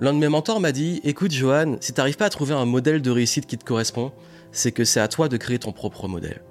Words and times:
L'un 0.00 0.12
de 0.12 0.18
mes 0.18 0.28
mentors 0.28 0.60
m'a 0.60 0.72
dit 0.72 1.00
Écoute, 1.04 1.32
Johan, 1.32 1.76
si 1.80 1.92
t'arrives 1.92 2.16
pas 2.16 2.26
à 2.26 2.30
trouver 2.30 2.54
un 2.54 2.64
modèle 2.64 3.02
de 3.02 3.10
réussite 3.10 3.46
qui 3.46 3.58
te 3.58 3.64
correspond, 3.64 4.12
c'est 4.50 4.72
que 4.72 4.84
c'est 4.84 5.00
à 5.00 5.08
toi 5.08 5.28
de 5.28 5.36
créer 5.36 5.58
ton 5.58 5.72
propre 5.72 6.08
modèle. 6.08 6.42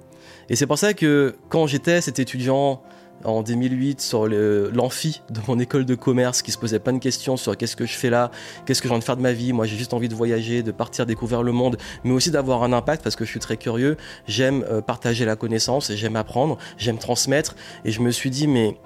Et 0.48 0.56
c'est 0.56 0.66
pour 0.66 0.78
ça 0.78 0.94
que 0.94 1.34
quand 1.48 1.66
j'étais 1.66 2.00
cet 2.00 2.18
étudiant 2.18 2.82
en 3.24 3.42
2008 3.42 4.00
sur 4.00 4.26
l'amphi 4.26 5.22
de 5.30 5.40
mon 5.46 5.58
école 5.58 5.84
de 5.84 5.94
commerce 5.94 6.42
qui 6.42 6.50
se 6.50 6.58
posait 6.58 6.78
plein 6.78 6.92
de 6.92 6.98
questions 6.98 7.36
sur 7.36 7.56
qu'est-ce 7.56 7.76
que 7.76 7.86
je 7.86 7.94
fais 7.94 8.10
là, 8.10 8.30
qu'est-ce 8.66 8.82
que 8.82 8.88
j'ai 8.88 8.92
envie 8.94 9.00
de 9.00 9.04
faire 9.04 9.16
de 9.16 9.22
ma 9.22 9.32
vie. 9.32 9.52
Moi, 9.52 9.66
j'ai 9.66 9.76
juste 9.76 9.94
envie 9.94 10.08
de 10.08 10.14
voyager, 10.14 10.62
de 10.62 10.72
partir 10.72 11.06
découvrir 11.06 11.42
le 11.42 11.52
monde, 11.52 11.76
mais 12.04 12.12
aussi 12.12 12.30
d'avoir 12.30 12.62
un 12.64 12.72
impact 12.72 13.02
parce 13.02 13.16
que 13.16 13.24
je 13.24 13.30
suis 13.30 13.40
très 13.40 13.56
curieux. 13.56 13.96
J'aime 14.26 14.64
euh, 14.70 14.80
partager 14.80 15.24
la 15.24 15.36
connaissance, 15.36 15.92
j'aime 15.92 16.16
apprendre, 16.16 16.58
j'aime 16.78 16.98
transmettre. 16.98 17.54
Et 17.84 17.92
je 17.92 18.00
me 18.00 18.10
suis 18.10 18.30
dit, 18.30 18.48
mais 18.48 18.76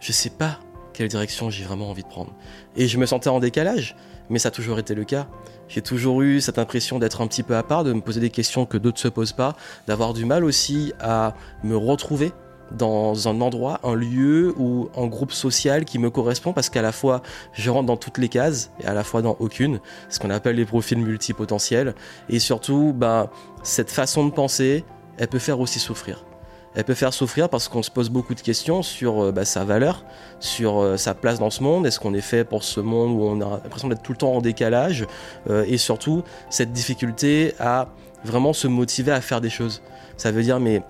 je 0.00 0.12
sais 0.12 0.30
pas 0.30 0.58
quelle 0.92 1.08
direction 1.08 1.50
j'ai 1.50 1.64
vraiment 1.64 1.90
envie 1.90 2.02
de 2.02 2.08
prendre. 2.08 2.32
Et 2.76 2.88
je 2.88 2.98
me 2.98 3.06
sentais 3.06 3.30
en 3.30 3.40
décalage, 3.40 3.96
mais 4.28 4.38
ça 4.38 4.48
a 4.48 4.50
toujours 4.50 4.78
été 4.78 4.94
le 4.94 5.04
cas. 5.04 5.26
J'ai 5.68 5.82
toujours 5.82 6.22
eu 6.22 6.40
cette 6.40 6.58
impression 6.58 6.98
d'être 6.98 7.20
un 7.20 7.26
petit 7.26 7.42
peu 7.42 7.56
à 7.56 7.62
part, 7.62 7.84
de 7.84 7.92
me 7.92 8.00
poser 8.00 8.20
des 8.20 8.30
questions 8.30 8.66
que 8.66 8.76
d'autres 8.76 8.98
ne 8.98 9.02
se 9.02 9.08
posent 9.08 9.32
pas, 9.32 9.56
d'avoir 9.86 10.14
du 10.14 10.24
mal 10.24 10.44
aussi 10.44 10.92
à 11.00 11.34
me 11.62 11.76
retrouver 11.76 12.32
dans 12.72 13.28
un 13.28 13.40
endroit, 13.40 13.80
un 13.82 13.94
lieu 13.94 14.54
ou 14.56 14.90
un 14.96 15.06
groupe 15.06 15.32
social 15.32 15.84
qui 15.84 15.98
me 15.98 16.10
correspond 16.10 16.52
parce 16.52 16.70
qu'à 16.70 16.82
la 16.82 16.92
fois 16.92 17.22
je 17.52 17.68
rentre 17.70 17.86
dans 17.86 17.96
toutes 17.96 18.18
les 18.18 18.28
cases 18.28 18.70
et 18.80 18.86
à 18.86 18.94
la 18.94 19.02
fois 19.02 19.22
dans 19.22 19.36
aucune, 19.40 19.80
ce 20.08 20.18
qu'on 20.18 20.30
appelle 20.30 20.56
les 20.56 20.64
profils 20.64 20.98
multipotentiels. 20.98 21.94
Et 22.28 22.38
surtout, 22.38 22.92
bah, 22.94 23.30
cette 23.62 23.90
façon 23.90 24.26
de 24.26 24.32
penser, 24.32 24.84
elle 25.18 25.28
peut 25.28 25.38
faire 25.38 25.60
aussi 25.60 25.78
souffrir 25.78 26.24
elle 26.74 26.84
peut 26.84 26.94
faire 26.94 27.12
souffrir 27.12 27.48
parce 27.48 27.68
qu'on 27.68 27.82
se 27.82 27.90
pose 27.90 28.10
beaucoup 28.10 28.34
de 28.34 28.40
questions 28.40 28.82
sur 28.82 29.24
euh, 29.24 29.32
bah, 29.32 29.44
sa 29.44 29.64
valeur, 29.64 30.04
sur 30.38 30.80
euh, 30.80 30.96
sa 30.96 31.14
place 31.14 31.38
dans 31.38 31.50
ce 31.50 31.62
monde, 31.62 31.86
est-ce 31.86 31.98
qu'on 31.98 32.14
est 32.14 32.20
fait 32.20 32.44
pour 32.44 32.62
ce 32.62 32.80
monde 32.80 33.10
où 33.10 33.24
on 33.24 33.40
a 33.40 33.60
l'impression 33.62 33.88
d'être 33.88 34.02
tout 34.02 34.12
le 34.12 34.18
temps 34.18 34.34
en 34.34 34.40
décalage, 34.40 35.06
euh, 35.48 35.64
et 35.66 35.78
surtout 35.78 36.22
cette 36.48 36.72
difficulté 36.72 37.54
à 37.58 37.88
vraiment 38.24 38.52
se 38.52 38.68
motiver 38.68 39.12
à 39.12 39.20
faire 39.20 39.40
des 39.40 39.50
choses. 39.50 39.82
Ça 40.16 40.30
veut 40.30 40.42
dire, 40.42 40.60
mais 40.60 40.82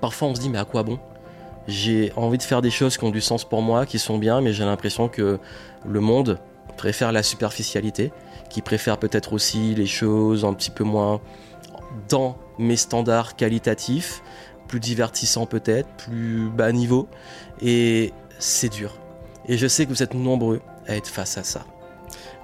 parfois 0.00 0.28
on 0.28 0.34
se 0.34 0.40
dit, 0.40 0.48
mais 0.48 0.58
à 0.58 0.64
quoi 0.64 0.82
bon? 0.82 0.98
J'ai 1.68 2.12
envie 2.16 2.38
de 2.38 2.42
faire 2.42 2.62
des 2.62 2.70
choses 2.70 2.96
qui 2.96 3.04
ont 3.04 3.10
du 3.10 3.20
sens 3.20 3.44
pour 3.44 3.60
moi, 3.60 3.84
qui 3.84 3.98
sont 3.98 4.18
bien, 4.18 4.40
mais 4.40 4.52
j'ai 4.52 4.64
l'impression 4.64 5.08
que 5.08 5.38
le 5.86 6.00
monde 6.00 6.38
préfère 6.76 7.12
la 7.12 7.22
superficialité, 7.22 8.10
qui 8.48 8.62
préfère 8.62 8.96
peut-être 8.96 9.34
aussi 9.34 9.74
les 9.74 9.86
choses 9.86 10.46
un 10.46 10.54
petit 10.54 10.70
peu 10.70 10.82
moins 10.82 11.20
dans 12.08 12.36
mes 12.58 12.76
standards 12.76 13.36
qualitatifs, 13.36 14.22
plus 14.70 14.78
divertissant 14.78 15.46
peut-être, 15.46 15.88
plus 15.96 16.48
bas 16.48 16.70
niveau. 16.70 17.08
Et 17.60 18.12
c'est 18.38 18.68
dur. 18.68 18.96
Et 19.48 19.58
je 19.58 19.66
sais 19.66 19.84
que 19.84 19.90
vous 19.90 20.04
êtes 20.04 20.14
nombreux 20.14 20.60
à 20.86 20.94
être 20.94 21.08
face 21.08 21.36
à 21.36 21.42
ça. 21.42 21.66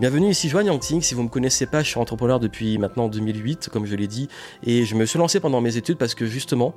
Bienvenue 0.01 0.29
ici 0.29 0.49
Joanne 0.49 0.67
Yangting, 0.67 1.01
si 1.03 1.15
vous 1.15 1.21
ne 1.21 1.27
me 1.27 1.31
connaissez 1.31 1.67
pas, 1.67 1.83
je 1.83 1.89
suis 1.89 1.99
entrepreneur 1.99 2.41
depuis 2.41 2.79
maintenant 2.79 3.09
2008, 3.09 3.71
comme 3.73 3.87
je 3.87 3.95
l'ai 3.95 4.09
dit, 4.09 4.29
et 4.65 4.85
je 4.85 4.95
me 4.97 5.07
suis 5.07 5.19
lancé 5.19 5.41
pendant 5.41 5.61
mes 5.61 5.77
études 5.77 5.99
parce 5.99 6.15
que 6.15 6.27
justement, 6.27 6.75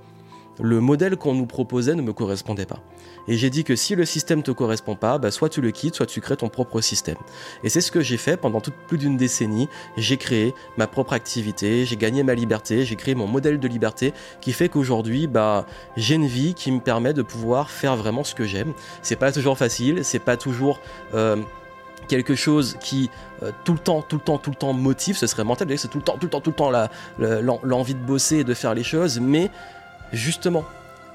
le 0.62 0.80
modèle 0.80 1.16
qu'on 1.18 1.34
nous 1.34 1.46
proposait 1.46 1.96
ne 1.96 2.02
me 2.02 2.14
correspondait 2.14 2.66
pas. 2.66 2.80
Et 3.28 3.38
j'ai 3.38 3.50
dit 3.50 3.64
que 3.64 3.76
si 3.76 3.96
le 3.96 4.06
système 4.06 4.44
te 4.44 4.52
correspond 4.52 4.96
pas, 4.96 5.18
bah 5.18 5.32
soit 5.32 5.50
tu 5.50 5.62
le 5.62 5.72
quittes, 5.72 5.96
soit 5.96 6.06
tu 6.06 6.22
crées 6.22 6.38
ton 6.38 6.50
propre 6.50 6.82
système. 6.82 7.18
Et 7.64 7.70
c'est 7.70 7.82
ce 7.82 7.92
que 7.92 8.02
j'ai 8.02 8.18
fait 8.18 8.38
pendant 8.38 8.62
plus 8.88 8.98
d'une 8.98 9.18
décennie. 9.18 9.70
J'ai 9.98 10.18
créé 10.18 10.54
ma 10.78 10.88
propre 10.88 11.14
activité, 11.14 11.86
j'ai 11.86 11.96
gagné 11.96 12.24
ma 12.24 12.34
liberté, 12.34 12.86
j'ai 12.86 12.96
créé 12.96 13.16
mon 13.16 13.28
modèle 13.28 13.60
de 13.60 13.68
liberté 13.68 14.14
qui 14.42 14.52
fait 14.52 14.70
qu'aujourd'hui, 14.70 15.28
bah, 15.28 15.66
j'ai 15.96 16.16
une 16.16 16.28
vie 16.28 16.54
qui 16.54 16.72
me 16.72 16.80
permet 16.80 17.14
de 17.14 17.22
pouvoir 17.22 17.70
faire 17.70 17.96
vraiment 17.96 18.24
ce 18.24 18.34
que 18.34 18.46
j'aime. 18.46 18.74
C'est 19.02 19.16
pas 19.16 19.32
toujours 19.32 19.58
facile, 19.58 20.04
c'est 20.04 20.20
pas 20.20 20.38
toujours 20.38 20.80
euh, 21.14 21.38
quelque 22.08 22.36
chose 22.36 22.78
qui 22.82 23.10
euh, 23.44 23.52
tout 23.64 23.74
le 23.74 23.80
temps, 23.80 24.02
tout 24.02 24.18
le 24.18 24.22
temps, 24.22 24.38
tout 24.38 24.50
le 24.50 24.56
temps 24.56 24.74
motive, 24.74 25.16
ce 25.16 25.28
serait 25.28 25.44
mental, 25.44 25.68
c'est 25.78 25.88
tout 25.88 26.00
le 26.00 26.04
temps, 26.04 26.18
tout 26.18 26.26
le 26.26 26.30
temps, 26.30 26.42
tout 26.42 26.50
le 26.50 26.56
temps 26.56 26.72
l'envie 27.64 27.94
de 27.94 28.00
bosser 28.00 28.38
et 28.38 28.44
de 28.44 28.54
faire 28.54 28.74
les 28.74 28.84
choses, 28.84 29.20
mais 29.20 29.50
justement, 30.14 30.66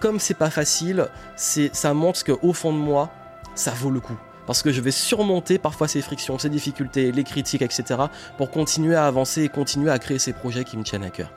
comme 0.00 0.20
c'est 0.20 0.34
pas 0.34 0.50
facile, 0.50 1.08
ça 1.36 1.94
montre 1.94 2.24
qu'au 2.24 2.52
fond 2.52 2.72
de 2.72 2.78
moi, 2.78 3.10
ça 3.54 3.70
vaut 3.72 3.90
le 3.90 4.00
coup. 4.00 4.16
Parce 4.46 4.62
que 4.62 4.72
je 4.72 4.80
vais 4.80 4.90
surmonter 4.90 5.58
parfois 5.58 5.88
ces 5.88 6.02
frictions, 6.02 6.38
ces 6.38 6.50
difficultés, 6.50 7.12
les 7.12 7.24
critiques, 7.24 7.62
etc. 7.62 8.00
pour 8.36 8.50
continuer 8.50 8.94
à 8.94 9.06
avancer 9.06 9.42
et 9.42 9.48
continuer 9.48 9.90
à 9.90 9.98
créer 9.98 10.18
ces 10.18 10.32
projets 10.32 10.64
qui 10.64 10.76
me 10.76 10.82
tiennent 10.82 11.04
à 11.04 11.10
cœur. 11.10 11.32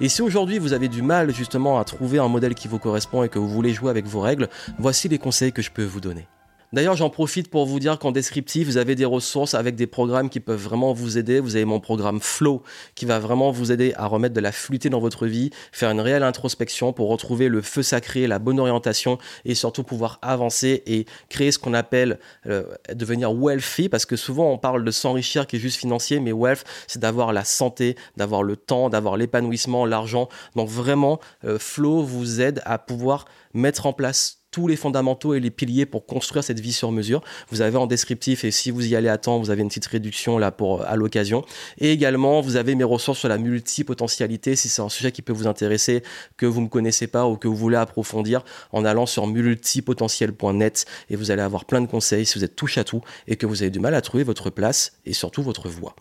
Et 0.00 0.08
si 0.08 0.20
aujourd'hui 0.20 0.58
vous 0.58 0.72
avez 0.72 0.88
du 0.88 1.00
mal 1.00 1.32
justement 1.32 1.78
à 1.78 1.84
trouver 1.84 2.18
un 2.18 2.28
modèle 2.28 2.54
qui 2.54 2.68
vous 2.68 2.78
correspond 2.78 3.22
et 3.22 3.28
que 3.28 3.38
vous 3.38 3.48
voulez 3.48 3.72
jouer 3.72 3.90
avec 3.90 4.06
vos 4.06 4.20
règles, 4.20 4.48
voici 4.78 5.08
les 5.08 5.18
conseils 5.18 5.52
que 5.52 5.62
je 5.62 5.70
peux 5.70 5.84
vous 5.84 6.00
donner. 6.00 6.28
D'ailleurs, 6.72 6.94
j'en 6.94 7.10
profite 7.10 7.50
pour 7.50 7.66
vous 7.66 7.80
dire 7.80 7.98
qu'en 7.98 8.12
descriptif, 8.12 8.68
vous 8.68 8.76
avez 8.76 8.94
des 8.94 9.04
ressources 9.04 9.54
avec 9.54 9.74
des 9.74 9.88
programmes 9.88 10.30
qui 10.30 10.38
peuvent 10.38 10.62
vraiment 10.62 10.92
vous 10.92 11.18
aider. 11.18 11.40
Vous 11.40 11.56
avez 11.56 11.64
mon 11.64 11.80
programme 11.80 12.20
Flow 12.20 12.62
qui 12.94 13.06
va 13.06 13.18
vraiment 13.18 13.50
vous 13.50 13.72
aider 13.72 13.92
à 13.96 14.06
remettre 14.06 14.34
de 14.36 14.40
la 14.40 14.52
fluidité 14.52 14.88
dans 14.88 15.00
votre 15.00 15.26
vie, 15.26 15.50
faire 15.72 15.90
une 15.90 16.00
réelle 16.00 16.22
introspection 16.22 16.92
pour 16.92 17.08
retrouver 17.08 17.48
le 17.48 17.60
feu 17.60 17.82
sacré, 17.82 18.28
la 18.28 18.38
bonne 18.38 18.60
orientation 18.60 19.18
et 19.44 19.56
surtout 19.56 19.82
pouvoir 19.82 20.20
avancer 20.22 20.84
et 20.86 21.06
créer 21.28 21.50
ce 21.50 21.58
qu'on 21.58 21.74
appelle 21.74 22.20
euh, 22.46 22.62
devenir 22.94 23.32
wealthy 23.32 23.88
parce 23.88 24.06
que 24.06 24.14
souvent 24.14 24.52
on 24.52 24.58
parle 24.58 24.84
de 24.84 24.90
s'enrichir 24.92 25.48
qui 25.48 25.56
est 25.56 25.60
juste 25.60 25.78
financier, 25.78 26.20
mais 26.20 26.30
wealth, 26.30 26.64
c'est 26.86 27.00
d'avoir 27.00 27.32
la 27.32 27.44
santé, 27.44 27.96
d'avoir 28.16 28.44
le 28.44 28.54
temps, 28.54 28.90
d'avoir 28.90 29.16
l'épanouissement, 29.16 29.86
l'argent. 29.86 30.28
Donc 30.54 30.68
vraiment, 30.68 31.18
euh, 31.44 31.58
Flow 31.58 32.04
vous 32.04 32.40
aide 32.40 32.62
à 32.64 32.78
pouvoir 32.78 33.24
mettre 33.54 33.86
en 33.86 33.92
place 33.92 34.39
tous 34.50 34.66
les 34.66 34.76
fondamentaux 34.76 35.34
et 35.34 35.40
les 35.40 35.50
piliers 35.50 35.86
pour 35.86 36.06
construire 36.06 36.42
cette 36.42 36.60
vie 36.60 36.72
sur 36.72 36.92
mesure. 36.92 37.22
Vous 37.50 37.60
avez 37.60 37.76
en 37.76 37.86
descriptif 37.86 38.44
et 38.44 38.50
si 38.50 38.70
vous 38.70 38.86
y 38.86 38.96
allez 38.96 39.08
à 39.08 39.18
temps, 39.18 39.38
vous 39.38 39.50
avez 39.50 39.62
une 39.62 39.68
petite 39.68 39.86
réduction 39.86 40.38
là 40.38 40.50
pour 40.50 40.82
à 40.82 40.96
l'occasion. 40.96 41.44
Et 41.78 41.92
également, 41.92 42.40
vous 42.40 42.56
avez 42.56 42.74
mes 42.74 42.84
ressources 42.84 43.20
sur 43.20 43.28
la 43.28 43.38
multipotentialité 43.38 44.56
si 44.56 44.68
c'est 44.68 44.82
un 44.82 44.88
sujet 44.88 45.12
qui 45.12 45.22
peut 45.22 45.32
vous 45.32 45.46
intéresser, 45.46 46.02
que 46.36 46.46
vous 46.46 46.60
ne 46.60 46.68
connaissez 46.68 47.06
pas 47.06 47.26
ou 47.26 47.36
que 47.36 47.48
vous 47.48 47.56
voulez 47.56 47.76
approfondir 47.76 48.44
en 48.72 48.84
allant 48.84 49.06
sur 49.06 49.26
multipotentiel.net 49.26 50.86
et 51.10 51.16
vous 51.16 51.30
allez 51.30 51.42
avoir 51.42 51.64
plein 51.64 51.80
de 51.80 51.86
conseils 51.86 52.26
si 52.26 52.38
vous 52.38 52.44
êtes 52.44 52.56
touche 52.56 52.78
à 52.78 52.84
tout 52.84 53.02
et 53.28 53.36
que 53.36 53.46
vous 53.46 53.62
avez 53.62 53.70
du 53.70 53.80
mal 53.80 53.94
à 53.94 54.00
trouver 54.00 54.24
votre 54.24 54.50
place 54.50 54.92
et 55.06 55.12
surtout 55.12 55.42
votre 55.42 55.68
voie. 55.68 55.94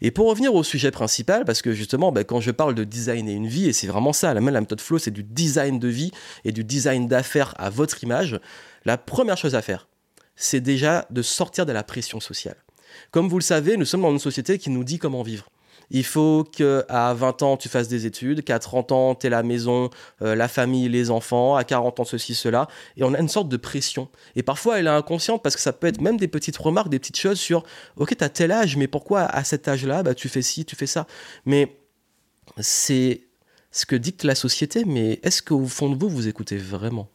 Et 0.00 0.10
pour 0.10 0.28
revenir 0.28 0.54
au 0.54 0.62
sujet 0.62 0.90
principal, 0.90 1.44
parce 1.44 1.62
que 1.62 1.72
justement, 1.72 2.12
ben, 2.12 2.24
quand 2.24 2.40
je 2.40 2.50
parle 2.50 2.74
de 2.74 2.84
designer 2.84 3.34
une 3.34 3.46
vie, 3.46 3.68
et 3.68 3.72
c'est 3.72 3.86
vraiment 3.86 4.12
ça, 4.12 4.34
la 4.34 4.40
méthode 4.40 4.80
flow, 4.80 4.98
c'est 4.98 5.10
du 5.10 5.22
design 5.22 5.78
de 5.78 5.88
vie 5.88 6.10
et 6.44 6.52
du 6.52 6.64
design 6.64 7.06
d'affaires 7.06 7.54
à 7.58 7.70
votre 7.70 7.91
image, 8.00 8.40
la 8.84 8.96
première 8.96 9.36
chose 9.36 9.54
à 9.54 9.62
faire, 9.62 9.88
c'est 10.36 10.60
déjà 10.60 11.06
de 11.10 11.22
sortir 11.22 11.66
de 11.66 11.72
la 11.72 11.82
pression 11.82 12.20
sociale. 12.20 12.56
Comme 13.10 13.28
vous 13.28 13.38
le 13.38 13.44
savez, 13.44 13.76
nous 13.76 13.84
sommes 13.84 14.02
dans 14.02 14.10
une 14.10 14.18
société 14.18 14.58
qui 14.58 14.70
nous 14.70 14.84
dit 14.84 14.98
comment 14.98 15.22
vivre. 15.22 15.48
Il 15.90 16.04
faut 16.04 16.44
qu'à 16.44 17.12
20 17.12 17.42
ans, 17.42 17.56
tu 17.58 17.68
fasses 17.68 17.88
des 17.88 18.06
études, 18.06 18.44
qu'à 18.44 18.58
30 18.58 18.92
ans, 18.92 19.14
tu 19.14 19.26
aies 19.26 19.30
la 19.30 19.42
maison, 19.42 19.90
euh, 20.22 20.34
la 20.34 20.48
famille, 20.48 20.88
les 20.88 21.10
enfants, 21.10 21.54
à 21.54 21.64
40 21.64 22.00
ans, 22.00 22.04
ceci, 22.04 22.34
cela. 22.34 22.66
Et 22.96 23.04
on 23.04 23.12
a 23.12 23.20
une 23.20 23.28
sorte 23.28 23.50
de 23.50 23.58
pression. 23.58 24.08
Et 24.34 24.42
parfois, 24.42 24.78
elle 24.78 24.86
est 24.86 24.90
inconsciente 24.90 25.42
parce 25.42 25.54
que 25.54 25.60
ça 25.60 25.74
peut 25.74 25.86
être 25.86 26.00
même 26.00 26.16
des 26.16 26.28
petites 26.28 26.56
remarques, 26.56 26.88
des 26.88 26.98
petites 26.98 27.18
choses 27.18 27.38
sur 27.38 27.62
Ok, 27.96 28.16
tu 28.16 28.24
as 28.24 28.30
tel 28.30 28.52
âge, 28.52 28.78
mais 28.78 28.86
pourquoi 28.86 29.22
à 29.22 29.44
cet 29.44 29.68
âge-là, 29.68 30.02
bah, 30.02 30.14
tu 30.14 30.30
fais 30.30 30.40
ci, 30.40 30.64
tu 30.64 30.76
fais 30.76 30.86
ça? 30.86 31.06
Mais 31.44 31.76
c'est 32.58 33.24
ce 33.70 33.84
que 33.84 33.96
dicte 33.96 34.24
la 34.24 34.34
société, 34.34 34.84
mais 34.86 35.20
est-ce 35.22 35.42
qu'au 35.42 35.66
fond 35.66 35.90
de 35.90 35.96
vous, 35.96 36.08
vous 36.08 36.26
écoutez 36.26 36.56
vraiment? 36.56 37.08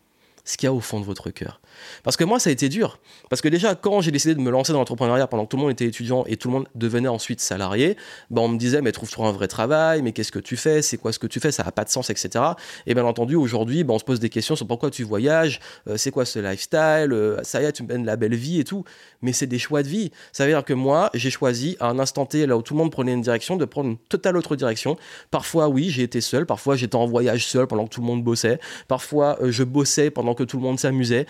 Ce 0.48 0.58
qu'il 0.58 0.68
y 0.68 0.70
a 0.70 0.74
au 0.74 0.80
fond 0.80 1.00
de 1.00 1.06
votre 1.06 1.30
cœur. 1.30 1.62
Parce 2.04 2.18
que 2.18 2.24
moi, 2.24 2.40
ça 2.40 2.50
a 2.50 2.54
été 2.54 2.70
dur. 2.70 3.00
Parce 3.30 3.42
que 3.42 3.48
déjà, 3.48 3.76
quand 3.76 4.02
j'ai 4.02 4.12
décidé 4.12 4.36
de 4.36 4.40
me 4.40 4.52
lancer 4.52 4.74
dans 4.74 4.80
l'entrepreneuriat 4.80 5.28
pendant 5.28 5.46
que 5.46 5.50
tout 5.50 5.58
le 5.58 5.64
monde 5.64 5.72
était 5.72 5.86
étudiant 5.86 6.24
et 6.28 6.38
tout 6.38 6.48
le 6.48 6.54
monde 6.54 6.68
devenait 6.76 7.08
ensuite 7.08 7.42
salarié, 7.42 7.98
ben 8.30 8.42
on 8.42 8.48
me 8.48 8.58
disait, 8.58 8.82
mais 8.82 8.92
trouve-toi 8.92 9.28
un 9.28 9.32
vrai 9.32 9.48
travail, 9.48 10.02
mais 10.02 10.12
qu'est-ce 10.12 10.32
que 10.32 10.40
tu 10.40 10.58
fais, 10.58 10.82
c'est 10.82 10.98
quoi 10.98 11.12
ce 11.12 11.20
que 11.20 11.28
tu 11.28 11.40
fais, 11.40 11.52
ça 11.52 11.64
n'a 11.64 11.72
pas 11.72 11.84
de 11.84 11.90
sens, 11.90 12.10
etc. 12.10 12.44
Et 12.86 12.94
bien 12.94 13.06
entendu, 13.06 13.36
aujourd'hui, 13.36 13.84
ben, 13.84 13.94
on 13.94 14.00
se 14.00 14.04
pose 14.04 14.20
des 14.20 14.30
questions 14.30 14.56
sur 14.56 14.68
pourquoi 14.68 14.90
tu 14.90 15.04
voyages, 15.04 15.60
euh, 15.88 15.98
c'est 15.98 16.12
quoi 16.12 16.26
ce 16.26 16.40
lifestyle, 16.40 17.12
euh, 17.12 17.42
ça 17.44 17.62
y 17.62 17.66
est, 17.66 17.72
tu 17.72 17.84
mènes 17.84 18.06
la 18.06 18.16
belle 18.16 18.36
vie 18.36 18.60
et 18.60 18.64
tout. 18.64 18.84
Mais 19.22 19.34
c'est 19.34 19.48
des 19.48 19.60
choix 19.60 19.84
de 19.84 19.88
vie. 19.88 20.12
Ça 20.32 20.46
veut 20.46 20.52
dire 20.52 20.64
que 20.64 20.74
moi, 20.74 21.10
j'ai 21.14 21.30
choisi 21.30 21.78
à 21.80 21.90
un 21.90 22.00
instant 22.00 22.26
T, 22.26 22.46
là 22.46 22.58
où 22.58 22.62
tout 22.62 22.74
le 22.74 22.80
monde 22.80 22.92
prenait 22.92 23.14
une 23.14 23.22
direction, 23.22 23.56
de 23.56 23.66
prendre 23.66 23.90
une 23.90 23.98
totale 23.98 24.38
autre 24.38 24.56
direction. 24.56 24.98
Parfois, 25.32 25.68
oui, 25.68 25.90
j'ai 25.90 26.04
été 26.04 26.22
seul, 26.22 26.46
parfois 26.46 26.76
j'étais 26.76 26.96
en 26.96 27.06
voyage 27.06 27.48
seul 27.48 27.68
pendant 27.68 27.86
que 27.86 27.94
tout 27.94 28.02
le 28.02 28.08
monde 28.08 28.24
bossait, 28.24 28.60
parfois 28.88 29.38
euh, 29.42 29.52
je 29.52 29.64
bossais 29.64 30.12
pendant 30.12 30.34
que 30.34 30.44
tout 30.44 30.58
le 30.58 30.64
monde 30.64 30.80
s'amusait, 30.80 31.26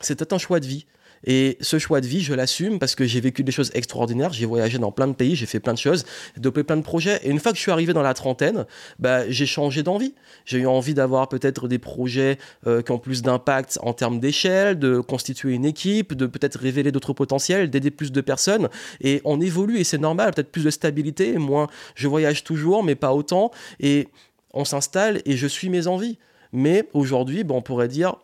c'était 0.00 0.32
un 0.32 0.38
choix 0.38 0.60
de 0.60 0.66
vie. 0.66 0.86
Et 1.26 1.56
ce 1.60 1.78
choix 1.78 2.00
de 2.00 2.06
vie, 2.06 2.20
je 2.20 2.34
l'assume 2.34 2.78
parce 2.78 2.94
que 2.94 3.04
j'ai 3.04 3.20
vécu 3.20 3.44
des 3.44 3.52
choses 3.52 3.70
extraordinaires. 3.74 4.32
J'ai 4.32 4.46
voyagé 4.46 4.78
dans 4.78 4.92
plein 4.92 5.06
de 5.06 5.14
pays, 5.14 5.34
j'ai 5.36 5.46
fait 5.46 5.60
plein 5.60 5.72
de 5.72 5.78
choses, 5.78 6.04
développé 6.36 6.64
plein 6.64 6.76
de 6.76 6.82
projets. 6.82 7.18
Et 7.24 7.30
une 7.30 7.40
fois 7.40 7.52
que 7.52 7.56
je 7.56 7.62
suis 7.62 7.70
arrivé 7.70 7.92
dans 7.92 8.02
la 8.02 8.14
trentaine, 8.14 8.66
bah, 8.98 9.28
j'ai 9.30 9.46
changé 9.46 9.82
d'envie. 9.82 10.14
J'ai 10.44 10.58
eu 10.58 10.66
envie 10.66 10.94
d'avoir 10.94 11.28
peut-être 11.28 11.66
des 11.66 11.78
projets 11.78 12.38
euh, 12.66 12.82
qui 12.82 12.92
ont 12.92 12.98
plus 12.98 13.22
d'impact 13.22 13.78
en 13.82 13.94
termes 13.94 14.20
d'échelle, 14.20 14.78
de 14.78 15.00
constituer 15.00 15.54
une 15.54 15.64
équipe, 15.64 16.14
de 16.14 16.26
peut-être 16.26 16.58
révéler 16.58 16.92
d'autres 16.92 17.14
potentiels, 17.14 17.70
d'aider 17.70 17.90
plus 17.90 18.12
de 18.12 18.20
personnes. 18.20 18.68
Et 19.00 19.22
on 19.24 19.40
évolue 19.40 19.78
et 19.78 19.84
c'est 19.84 19.98
normal, 19.98 20.32
peut-être 20.34 20.52
plus 20.52 20.64
de 20.64 20.70
stabilité. 20.70 21.38
Moi, 21.38 21.68
je 21.94 22.06
voyage 22.06 22.44
toujours, 22.44 22.84
mais 22.84 22.94
pas 22.96 23.14
autant. 23.14 23.50
Et 23.80 24.08
on 24.52 24.64
s'installe 24.64 25.22
et 25.24 25.36
je 25.36 25.46
suis 25.46 25.70
mes 25.70 25.86
envies. 25.86 26.18
Mais 26.52 26.88
aujourd'hui, 26.92 27.42
bon, 27.42 27.56
on 27.56 27.62
pourrait 27.62 27.88
dire, 27.88 28.16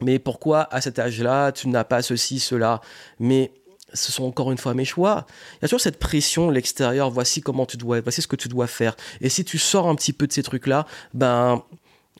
mais 0.00 0.18
pourquoi 0.18 0.72
à 0.74 0.80
cet 0.80 0.98
âge-là, 0.98 1.52
tu 1.52 1.68
n'as 1.68 1.84
pas 1.84 2.02
ceci, 2.02 2.38
cela? 2.40 2.80
Mais 3.18 3.52
ce 3.94 4.10
sont 4.10 4.24
encore 4.24 4.50
une 4.50 4.58
fois 4.58 4.74
mes 4.74 4.84
choix. 4.84 5.26
Il 5.54 5.62
y 5.62 5.64
a 5.64 5.68
toujours 5.68 5.80
cette 5.80 5.98
pression 5.98 6.50
l'extérieur, 6.50 7.10
voici 7.10 7.40
comment 7.40 7.66
tu 7.66 7.76
dois, 7.76 8.00
voici 8.00 8.22
ce 8.22 8.26
que 8.26 8.36
tu 8.36 8.48
dois 8.48 8.66
faire. 8.66 8.96
Et 9.20 9.28
si 9.28 9.44
tu 9.44 9.58
sors 9.58 9.88
un 9.88 9.94
petit 9.94 10.12
peu 10.12 10.26
de 10.26 10.32
ces 10.32 10.42
trucs-là, 10.42 10.86
ben, 11.14 11.62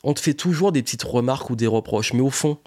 on 0.03 0.15
te 0.15 0.21
fait 0.21 0.35
toujours 0.35 0.73
des 0.73 0.83
petites 0.83 1.03
remarques 1.03 1.51
ou 1.51 1.57
des 1.57 1.67
reproches. 1.67 2.13
Mais 2.13 2.21
au 2.21 2.31
fond, 2.31 2.59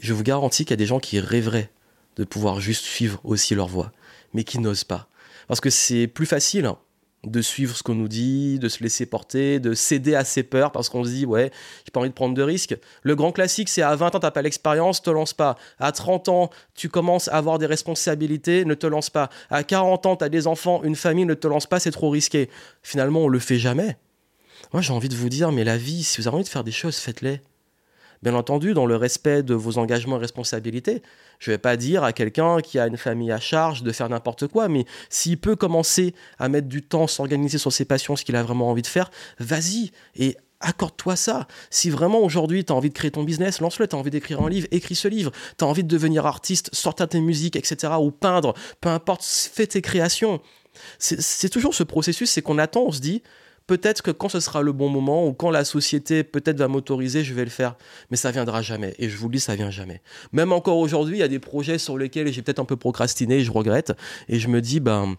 je 0.00 0.12
vous 0.12 0.22
garantis 0.22 0.64
qu'il 0.64 0.72
y 0.72 0.74
a 0.74 0.76
des 0.76 0.86
gens 0.86 1.00
qui 1.00 1.18
rêveraient 1.18 1.70
de 2.16 2.24
pouvoir 2.24 2.60
juste 2.60 2.84
suivre 2.84 3.20
aussi 3.24 3.54
leur 3.54 3.68
voix, 3.68 3.92
mais 4.34 4.44
qui 4.44 4.58
n'osent 4.58 4.84
pas. 4.84 5.08
Parce 5.46 5.60
que 5.60 5.70
c'est 5.70 6.08
plus 6.08 6.26
facile 6.26 6.72
de 7.24 7.42
suivre 7.42 7.76
ce 7.76 7.82
qu'on 7.82 7.94
nous 7.94 8.08
dit, 8.08 8.58
de 8.58 8.68
se 8.68 8.82
laisser 8.82 9.06
porter, 9.06 9.58
de 9.58 9.74
céder 9.74 10.14
à 10.14 10.24
ses 10.24 10.42
peurs 10.42 10.70
parce 10.70 10.88
qu'on 10.88 11.04
se 11.04 11.10
dit 11.10 11.26
ouais, 11.26 11.50
j'ai 11.84 11.90
pas 11.90 12.00
envie 12.00 12.08
de 12.08 12.14
prendre 12.14 12.34
de 12.34 12.42
risques. 12.42 12.76
Le 13.02 13.16
grand 13.16 13.32
classique, 13.32 13.68
c'est 13.68 13.82
à 13.82 13.94
20 13.96 14.14
ans, 14.14 14.20
t'as 14.20 14.30
pas 14.30 14.42
l'expérience, 14.42 15.02
te 15.02 15.10
lance 15.10 15.34
pas. 15.34 15.56
À 15.78 15.92
30 15.92 16.28
ans, 16.28 16.50
tu 16.74 16.88
commences 16.88 17.28
à 17.28 17.36
avoir 17.36 17.58
des 17.58 17.66
responsabilités, 17.66 18.64
ne 18.64 18.74
te 18.74 18.86
lance 18.86 19.10
pas. 19.10 19.30
À 19.50 19.64
40 19.64 20.06
ans, 20.06 20.16
t'as 20.16 20.28
des 20.28 20.46
enfants, 20.46 20.82
une 20.84 20.96
famille, 20.96 21.26
ne 21.26 21.34
te 21.34 21.48
lance 21.48 21.66
pas, 21.66 21.80
c'est 21.80 21.90
trop 21.90 22.10
risqué. 22.10 22.50
Finalement, 22.82 23.20
on 23.20 23.28
le 23.28 23.40
fait 23.40 23.58
jamais. 23.58 23.96
Moi, 24.72 24.82
j'ai 24.82 24.92
envie 24.92 25.08
de 25.08 25.16
vous 25.16 25.28
dire, 25.28 25.50
mais 25.50 25.64
la 25.64 25.76
vie, 25.76 26.04
si 26.04 26.20
vous 26.20 26.28
avez 26.28 26.36
envie 26.36 26.44
de 26.44 26.48
faire 26.48 26.64
des 26.64 26.72
choses, 26.72 26.96
faites-les 26.96 27.40
bien 28.22 28.34
entendu, 28.34 28.74
dans 28.74 28.86
le 28.86 28.96
respect 28.96 29.42
de 29.42 29.54
vos 29.54 29.78
engagements 29.78 30.16
et 30.16 30.20
responsabilités. 30.20 31.02
Je 31.38 31.50
ne 31.50 31.54
vais 31.54 31.58
pas 31.58 31.76
dire 31.76 32.04
à 32.04 32.12
quelqu'un 32.12 32.60
qui 32.60 32.78
a 32.78 32.86
une 32.86 32.96
famille 32.96 33.32
à 33.32 33.40
charge 33.40 33.82
de 33.82 33.92
faire 33.92 34.08
n'importe 34.08 34.48
quoi, 34.48 34.68
mais 34.68 34.84
s'il 35.08 35.38
peut 35.38 35.56
commencer 35.56 36.14
à 36.38 36.48
mettre 36.48 36.68
du 36.68 36.82
temps, 36.82 37.06
s'organiser 37.06 37.58
sur 37.58 37.72
ses 37.72 37.84
passions, 37.84 38.16
ce 38.16 38.24
qu'il 38.24 38.36
a 38.36 38.42
vraiment 38.42 38.70
envie 38.70 38.82
de 38.82 38.86
faire, 38.86 39.10
vas-y 39.38 39.92
et 40.16 40.36
accorde-toi 40.60 41.16
ça. 41.16 41.46
Si 41.70 41.90
vraiment 41.90 42.18
aujourd'hui 42.20 42.64
tu 42.64 42.72
as 42.72 42.76
envie 42.76 42.88
de 42.88 42.94
créer 42.94 43.10
ton 43.10 43.22
business, 43.22 43.60
lance-le. 43.60 43.86
Tu 43.86 43.94
as 43.94 43.98
envie 43.98 44.10
d'écrire 44.10 44.42
un 44.42 44.48
livre, 44.48 44.66
écris 44.70 44.96
ce 44.96 45.08
livre. 45.08 45.30
Tu 45.56 45.64
as 45.64 45.68
envie 45.68 45.84
de 45.84 45.88
devenir 45.88 46.26
artiste, 46.26 46.74
sortir 46.74 47.08
tes 47.08 47.20
musiques, 47.20 47.56
etc. 47.56 47.94
ou 48.00 48.10
peindre, 48.10 48.54
peu 48.80 48.88
importe, 48.88 49.22
fais 49.24 49.66
tes 49.66 49.82
créations. 49.82 50.40
C'est 50.98 51.48
toujours 51.48 51.74
ce 51.74 51.82
processus, 51.82 52.30
c'est 52.30 52.42
qu'on 52.42 52.58
attend, 52.58 52.84
on 52.86 52.92
se 52.92 53.00
dit, 53.00 53.22
peut-être 53.68 54.02
que 54.02 54.10
quand 54.10 54.28
ce 54.28 54.40
sera 54.40 54.62
le 54.62 54.72
bon 54.72 54.88
moment 54.88 55.24
ou 55.24 55.32
quand 55.32 55.50
la 55.50 55.64
société 55.64 56.24
peut-être 56.24 56.58
va 56.58 56.66
m'autoriser, 56.66 57.22
je 57.22 57.34
vais 57.34 57.44
le 57.44 57.50
faire. 57.50 57.76
Mais 58.10 58.16
ça 58.16 58.32
viendra 58.32 58.62
jamais. 58.62 58.96
Et 58.98 59.08
je 59.08 59.16
vous 59.16 59.28
le 59.28 59.34
dis, 59.34 59.40
ça 59.40 59.54
vient 59.54 59.70
jamais. 59.70 60.02
Même 60.32 60.52
encore 60.52 60.78
aujourd'hui, 60.78 61.18
il 61.18 61.20
y 61.20 61.22
a 61.22 61.28
des 61.28 61.38
projets 61.38 61.78
sur 61.78 61.96
lesquels 61.96 62.32
j'ai 62.32 62.42
peut-être 62.42 62.58
un 62.58 62.64
peu 62.64 62.76
procrastiné, 62.76 63.44
je 63.44 63.52
regrette. 63.52 63.92
Et 64.28 64.40
je 64.40 64.48
me 64.48 64.60
dis, 64.60 64.80
ben. 64.80 65.16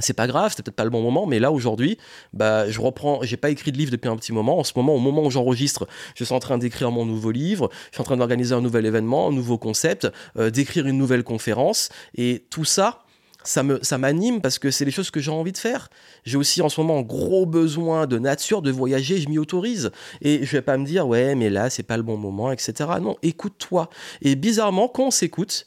c'est 0.00 0.14
pas 0.14 0.26
grave, 0.26 0.50
c'était 0.50 0.64
peut-être 0.64 0.76
pas 0.76 0.84
le 0.84 0.90
bon 0.90 1.00
moment, 1.00 1.26
mais 1.26 1.38
là 1.38 1.52
aujourd'hui, 1.52 1.96
bah, 2.32 2.68
je 2.68 2.80
reprends. 2.80 3.20
J'ai 3.22 3.36
pas 3.36 3.50
écrit 3.50 3.70
de 3.70 3.78
livre 3.78 3.92
depuis 3.92 4.08
un 4.08 4.16
petit 4.16 4.32
moment. 4.32 4.58
En 4.58 4.64
ce 4.64 4.72
moment, 4.74 4.94
au 4.94 4.98
moment 4.98 5.22
où 5.22 5.30
j'enregistre, 5.30 5.86
je 6.16 6.24
suis 6.24 6.34
en 6.34 6.40
train 6.40 6.58
d'écrire 6.58 6.90
mon 6.90 7.06
nouveau 7.06 7.30
livre. 7.30 7.70
Je 7.90 7.94
suis 7.94 8.02
en 8.02 8.04
train 8.04 8.16
d'organiser 8.16 8.52
un 8.52 8.60
nouvel 8.60 8.84
événement, 8.84 9.28
un 9.28 9.32
nouveau 9.32 9.58
concept, 9.58 10.08
euh, 10.36 10.50
d'écrire 10.50 10.88
une 10.88 10.98
nouvelle 10.98 11.22
conférence. 11.22 11.90
Et 12.16 12.46
tout 12.50 12.64
ça, 12.64 13.05
ça 13.46 13.62
me 13.62 13.78
ça 13.82 13.98
m'anime 13.98 14.40
parce 14.40 14.58
que 14.58 14.70
c'est 14.70 14.84
les 14.84 14.90
choses 14.90 15.10
que 15.10 15.20
j'ai 15.20 15.30
envie 15.30 15.52
de 15.52 15.58
faire. 15.58 15.88
J'ai 16.24 16.36
aussi 16.36 16.62
en 16.62 16.68
ce 16.68 16.80
moment 16.80 16.98
un 16.98 17.02
gros 17.02 17.46
besoin 17.46 18.06
de 18.06 18.18
nature, 18.18 18.62
de 18.62 18.70
voyager, 18.70 19.18
je 19.20 19.28
m'y 19.28 19.38
autorise. 19.38 19.90
Et 20.20 20.44
je 20.44 20.52
vais 20.52 20.62
pas 20.62 20.76
me 20.76 20.84
dire 20.84 21.06
ouais 21.06 21.34
mais 21.34 21.50
là 21.50 21.70
c'est 21.70 21.82
pas 21.82 21.96
le 21.96 22.02
bon 22.02 22.16
moment, 22.16 22.52
etc. 22.52 22.90
Non, 23.00 23.16
écoute-toi. 23.22 23.88
Et 24.22 24.34
bizarrement 24.34 24.88
quand 24.88 25.04
on 25.04 25.10
s'écoute, 25.10 25.66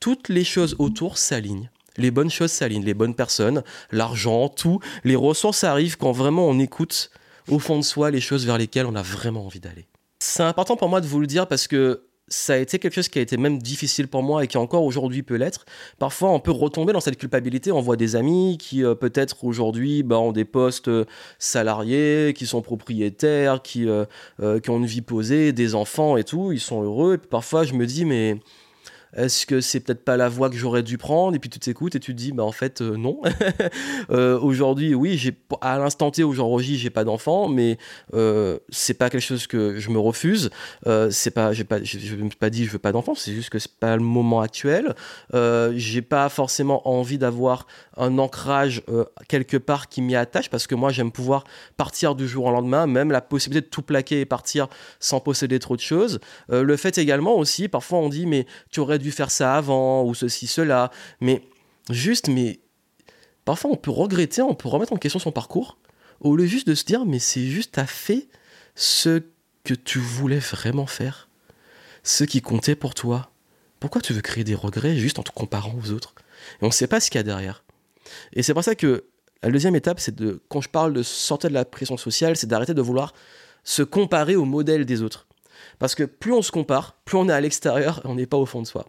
toutes 0.00 0.28
les 0.28 0.44
choses 0.44 0.76
autour 0.78 1.18
s'alignent. 1.18 1.70
Les 1.96 2.10
bonnes 2.10 2.30
choses 2.30 2.52
s'alignent, 2.52 2.84
les 2.84 2.94
bonnes 2.94 3.14
personnes, 3.14 3.62
l'argent, 3.90 4.48
tout, 4.48 4.80
les 5.04 5.16
ressources 5.16 5.64
arrivent 5.64 5.96
quand 5.96 6.12
vraiment 6.12 6.48
on 6.48 6.58
écoute 6.58 7.10
au 7.48 7.58
fond 7.58 7.78
de 7.78 7.84
soi 7.84 8.10
les 8.10 8.20
choses 8.20 8.46
vers 8.46 8.58
lesquelles 8.58 8.86
on 8.86 8.94
a 8.94 9.02
vraiment 9.02 9.44
envie 9.44 9.60
d'aller. 9.60 9.86
C'est 10.20 10.42
important 10.42 10.76
pour 10.76 10.88
moi 10.88 11.00
de 11.00 11.06
vous 11.06 11.20
le 11.20 11.26
dire 11.26 11.46
parce 11.46 11.66
que 11.66 12.04
ça 12.30 12.54
a 12.54 12.56
été 12.56 12.78
quelque 12.78 12.94
chose 12.94 13.08
qui 13.08 13.18
a 13.18 13.22
été 13.22 13.36
même 13.36 13.58
difficile 13.58 14.06
pour 14.06 14.22
moi 14.22 14.44
et 14.44 14.46
qui 14.46 14.56
encore 14.56 14.84
aujourd'hui 14.84 15.22
peut 15.22 15.34
l'être. 15.34 15.66
Parfois, 15.98 16.30
on 16.30 16.38
peut 16.38 16.52
retomber 16.52 16.92
dans 16.92 17.00
cette 17.00 17.18
culpabilité. 17.18 17.72
On 17.72 17.80
voit 17.80 17.96
des 17.96 18.14
amis 18.14 18.56
qui 18.58 18.84
euh, 18.84 18.94
peut-être 18.94 19.44
aujourd'hui 19.44 20.04
bah, 20.04 20.18
ont 20.18 20.30
des 20.30 20.44
postes 20.44 20.88
euh, 20.88 21.04
salariés, 21.40 22.32
qui 22.36 22.46
sont 22.46 22.62
propriétaires, 22.62 23.62
qui, 23.62 23.88
euh, 23.88 24.06
qui 24.60 24.70
ont 24.70 24.78
une 24.78 24.86
vie 24.86 25.02
posée, 25.02 25.52
des 25.52 25.74
enfants 25.74 26.16
et 26.16 26.24
tout. 26.24 26.52
Ils 26.52 26.60
sont 26.60 26.82
heureux. 26.82 27.14
Et 27.14 27.18
parfois, 27.18 27.64
je 27.64 27.74
me 27.74 27.84
dis, 27.84 28.04
mais 28.04 28.36
est-ce 29.16 29.44
que 29.44 29.60
c'est 29.60 29.80
peut-être 29.80 30.04
pas 30.04 30.16
la 30.16 30.28
voie 30.28 30.50
que 30.50 30.56
j'aurais 30.56 30.82
dû 30.82 30.98
prendre? 30.98 31.34
Et 31.34 31.38
puis 31.38 31.50
tu 31.50 31.58
t'écoutes 31.58 31.94
et 31.94 32.00
tu 32.00 32.12
te 32.12 32.16
dis, 32.16 32.32
bah 32.32 32.44
en 32.44 32.52
fait, 32.52 32.80
euh, 32.80 32.96
non. 32.96 33.20
Euh, 34.10 34.38
aujourd'hui, 34.40 34.94
oui, 34.94 35.16
j'ai 35.16 35.36
à 35.60 35.78
l'instant 35.78 36.10
T 36.10 36.24
où 36.24 36.32
j'enregistre, 36.32 36.82
j'ai 36.82 36.90
pas 36.90 37.04
d'enfant, 37.04 37.48
mais 37.48 37.78
euh, 38.14 38.58
c'est 38.70 38.94
pas 38.94 39.08
quelque 39.08 39.22
chose 39.22 39.46
que 39.46 39.78
je 39.78 39.90
me 39.90 39.98
refuse. 39.98 40.50
c'est 41.10 41.30
pas, 41.30 41.52
pas, 41.68 41.82
je 41.82 42.16
me 42.16 42.28
suis 42.28 42.38
pas 42.38 42.50
dit 42.50 42.64
je 42.64 42.70
veux 42.70 42.78
pas 42.78 42.92
d'enfant, 42.92 43.14
c'est 43.14 43.32
juste 43.32 43.50
que 43.50 43.58
c'est 43.58 43.72
pas 43.78 43.94
le 43.96 44.02
moment 44.02 44.40
actuel. 44.40 44.94
j'ai 45.32 46.02
pas 46.02 46.28
forcément 46.28 46.88
envie 46.88 47.18
d'avoir 47.18 47.66
un 47.96 48.18
ancrage 48.18 48.82
quelque 49.28 49.56
part 49.56 49.88
qui 49.88 50.02
m'y 50.02 50.16
attache 50.16 50.50
parce 50.50 50.66
que 50.66 50.74
moi 50.74 50.90
j'aime 50.90 51.12
pouvoir 51.12 51.44
partir 51.76 52.14
du 52.14 52.26
jour 52.26 52.46
au 52.46 52.50
lendemain, 52.50 52.86
même 52.86 53.12
la 53.12 53.20
possibilité 53.20 53.66
de 53.66 53.70
tout 53.70 53.82
plaquer 53.82 54.20
et 54.20 54.26
partir 54.26 54.68
sans 54.98 55.20
posséder 55.20 55.58
trop 55.58 55.76
de 55.76 55.82
choses. 55.82 56.20
le 56.48 56.76
fait 56.76 56.98
également 56.98 57.36
aussi, 57.36 57.68
parfois 57.68 57.98
on 57.98 58.08
dit 58.08 58.26
mais 58.26 58.46
tu 58.70 58.80
aurais 58.80 58.98
dû 59.00 59.10
faire 59.10 59.30
ça 59.30 59.56
avant, 59.56 60.04
ou 60.04 60.14
ceci, 60.14 60.46
cela. 60.46 60.90
Mais 61.20 61.42
juste, 61.90 62.28
mais 62.28 62.60
parfois 63.44 63.70
on 63.70 63.76
peut 63.76 63.90
regretter, 63.90 64.42
on 64.42 64.54
peut 64.54 64.68
remettre 64.68 64.92
en 64.92 64.96
question 64.96 65.18
son 65.18 65.32
parcours, 65.32 65.78
au 66.20 66.36
lieu 66.36 66.46
juste 66.46 66.66
de 66.66 66.74
se 66.74 66.84
dire, 66.84 67.06
mais 67.06 67.18
c'est 67.18 67.46
juste, 67.46 67.72
t'as 67.72 67.86
fait 67.86 68.28
ce 68.74 69.22
que 69.64 69.74
tu 69.74 69.98
voulais 69.98 70.38
vraiment 70.38 70.86
faire, 70.86 71.28
ce 72.02 72.24
qui 72.24 72.40
comptait 72.42 72.76
pour 72.76 72.94
toi. 72.94 73.30
Pourquoi 73.78 74.00
tu 74.02 74.12
veux 74.12 74.20
créer 74.20 74.44
des 74.44 74.54
regrets 74.54 74.96
juste 74.96 75.18
en 75.18 75.22
te 75.22 75.30
comparant 75.30 75.74
aux 75.82 75.90
autres? 75.90 76.14
Et 76.60 76.64
on 76.64 76.68
ne 76.68 76.72
sait 76.72 76.86
pas 76.86 77.00
ce 77.00 77.10
qu'il 77.10 77.18
y 77.18 77.20
a 77.20 77.24
derrière. 77.24 77.64
Et 78.34 78.42
c'est 78.42 78.52
pour 78.52 78.64
ça 78.64 78.74
que 78.74 79.04
la 79.42 79.50
deuxième 79.50 79.74
étape, 79.74 80.00
c'est 80.00 80.14
de, 80.14 80.42
quand 80.48 80.60
je 80.60 80.68
parle 80.68 80.92
de 80.92 81.02
sortir 81.02 81.48
de 81.48 81.54
la 81.54 81.64
pression 81.64 81.96
sociale, 81.96 82.36
c'est 82.36 82.46
d'arrêter 82.46 82.74
de 82.74 82.82
vouloir 82.82 83.14
se 83.64 83.82
comparer 83.82 84.36
au 84.36 84.44
modèle 84.44 84.84
des 84.84 85.02
autres. 85.02 85.26
Parce 85.78 85.94
que 85.94 86.04
plus 86.04 86.32
on 86.32 86.42
se 86.42 86.52
compare, 86.52 86.96
plus 87.04 87.16
on 87.16 87.28
est 87.28 87.32
à 87.32 87.40
l'extérieur 87.40 88.00
et 88.04 88.08
on 88.08 88.14
n'est 88.14 88.26
pas 88.26 88.36
au 88.36 88.46
fond 88.46 88.62
de 88.62 88.66
soi. 88.66 88.86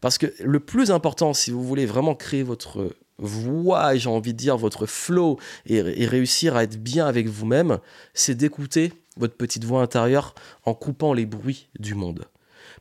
Parce 0.00 0.18
que 0.18 0.32
le 0.42 0.60
plus 0.60 0.90
important, 0.90 1.34
si 1.34 1.50
vous 1.50 1.62
voulez 1.62 1.86
vraiment 1.86 2.14
créer 2.14 2.42
votre 2.42 2.90
voix, 3.18 3.94
j'ai 3.96 4.08
envie 4.08 4.32
de 4.32 4.38
dire 4.38 4.56
votre 4.56 4.86
flow 4.86 5.38
et, 5.66 5.80
réussir 5.80 6.56
à 6.56 6.64
être 6.64 6.82
bien 6.82 7.06
avec 7.06 7.28
vous-même, 7.28 7.78
c'est 8.12 8.34
d'écouter 8.34 8.92
votre 9.16 9.36
petite 9.36 9.64
voix 9.64 9.82
intérieure 9.82 10.34
en 10.64 10.74
coupant 10.74 11.12
les 11.12 11.26
bruits 11.26 11.68
du 11.78 11.94
monde. 11.94 12.24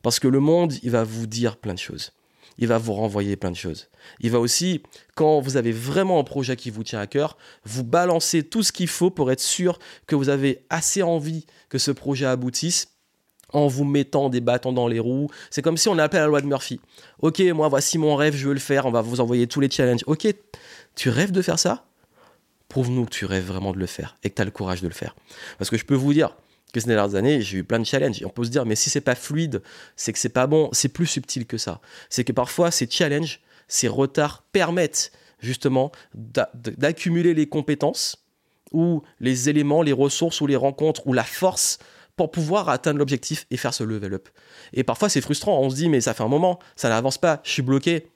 Parce 0.02 0.20
que 0.20 0.28
le 0.28 0.40
monde, 0.40 0.74
il 0.82 0.92
va 0.92 1.04
vous 1.04 1.28
dire 1.28 1.58
plein 1.58 1.74
de 1.74 1.80
choses. 1.80 2.12
Il 2.58 2.68
va 2.68 2.78
vous 2.78 2.94
renvoyer 2.94 3.36
plein 3.36 3.52
de 3.52 3.56
choses. 3.56 3.90
Il 4.20 4.32
va 4.32 4.40
aussi, 4.40 4.84
quand 5.16 5.40
vous 5.40 5.58
avez 5.58 5.72
vraiment 5.72 6.20
un 6.20 6.24
projet 6.24 6.56
qui 6.56 6.70
vous 6.70 6.84
tient 6.84 7.00
à 7.00 7.08
cœur, 7.08 7.38
vous 7.64 7.84
balancer 7.84 8.44
tout 8.44 8.64
ce 8.64 8.72
qu'il 8.72 8.88
faut 8.88 9.10
pour 9.10 9.32
être 9.32 9.40
sûr 9.40 9.80
que 10.06 10.16
vous 10.16 10.30
avez 10.30 10.66
assez 10.70 11.02
envie 11.02 11.46
que 11.70 11.78
ce 11.78 11.92
projet 11.92 12.26
aboutisse 12.26 12.90
en 13.54 13.68
vous 13.68 13.86
mettant 13.86 14.30
des 14.30 14.42
bâtons 14.42 14.74
dans 14.74 14.88
les 14.88 15.00
roues. 15.00 15.30
C'est 15.50 15.62
comme 15.62 15.78
si 15.78 15.88
on 15.88 15.98
appelait 15.98 16.20
la 16.20 16.28
loi 16.28 16.42
de 16.42 16.48
Murphy. 16.48 16.80
Ok, 17.22 17.40
moi 17.40 17.68
voici 17.70 17.98
mon 17.98 18.16
rêve, 18.16 18.36
je 18.36 18.48
veux 18.48 18.54
le 18.54 18.60
faire, 18.60 18.86
on 18.86 18.92
va 18.92 19.02
vous 19.02 19.22
envoyer 19.22 19.48
tous 19.48 19.60
les 19.60 19.70
challenges. 19.70 20.04
Ok, 20.08 20.28
tu 20.96 21.10
rêves 21.10 21.32
de 21.32 21.42
faire 21.42 21.60
ça? 21.60 21.86
Prouve-nous 22.68 23.06
que 23.06 23.12
tu 23.12 23.26
rêves 23.26 23.46
vraiment 23.46 23.72
de 23.72 23.78
le 23.78 23.86
faire 23.86 24.18
et 24.24 24.30
que 24.30 24.36
tu 24.36 24.42
as 24.42 24.46
le 24.46 24.52
courage 24.52 24.82
de 24.82 24.88
le 24.88 24.94
faire. 24.94 25.16
Parce 25.58 25.70
que 25.70 25.78
je 25.78 25.86
peux 25.86 25.96
vous 25.96 26.14
dire 26.14 26.36
que 26.74 26.80
ces 26.80 26.88
dernières 26.88 27.14
années, 27.14 27.40
j'ai 27.42 27.60
eu 27.60 27.64
plein 27.64 27.80
de 27.80 27.86
challenges. 27.86 28.20
Et 28.22 28.26
on 28.26 28.30
peut 28.30 28.44
se 28.44 28.50
dire, 28.50 28.66
mais 28.66 28.76
si 28.76 28.90
c'est 28.90 29.00
pas 29.00 29.14
fluide, 29.14 29.62
c'est 29.96 30.12
que 30.12 30.18
c'est 30.18 30.30
pas 30.30 30.48
bon. 30.48 30.70
C'est 30.72 30.90
plus 30.90 31.06
subtil 31.06 31.46
que 31.46 31.60
ça. 31.60 31.80
C'est 32.10 32.24
que 32.24 32.32
parfois, 32.32 32.72
ces 32.72 32.90
challenges, 32.90 33.42
ces 33.68 33.88
retards 33.88 34.44
permettent 34.52 35.12
justement 35.40 35.92
d'accumuler 36.16 37.36
les 37.36 37.48
compétences 37.48 38.26
ou 38.72 39.04
les 39.20 39.50
éléments, 39.50 39.84
les 39.84 39.94
ressources 39.94 40.42
ou 40.42 40.48
les 40.48 40.56
rencontres 40.56 41.06
ou 41.06 41.14
la 41.14 41.24
force 41.24 41.78
pour 42.16 42.32
pouvoir 42.32 42.70
atteindre 42.70 43.00
l'objectif 43.00 43.46
et 43.52 43.58
faire 43.58 43.74
ce 43.74 43.84
level 43.84 44.14
up. 44.14 44.30
Et 44.74 44.84
parfois, 44.84 45.10
c'est 45.10 45.22
frustrant. 45.22 45.60
On 45.60 45.70
se 45.70 45.76
dit, 45.76 45.90
mais 45.90 46.02
ça 46.02 46.14
fait 46.14 46.24
un 46.24 46.28
moment, 46.28 46.60
ça 46.76 46.90
n'avance 46.90 47.18
pas, 47.18 47.42
je 47.44 47.52
suis 47.52 47.62
bloqué. 47.62 48.08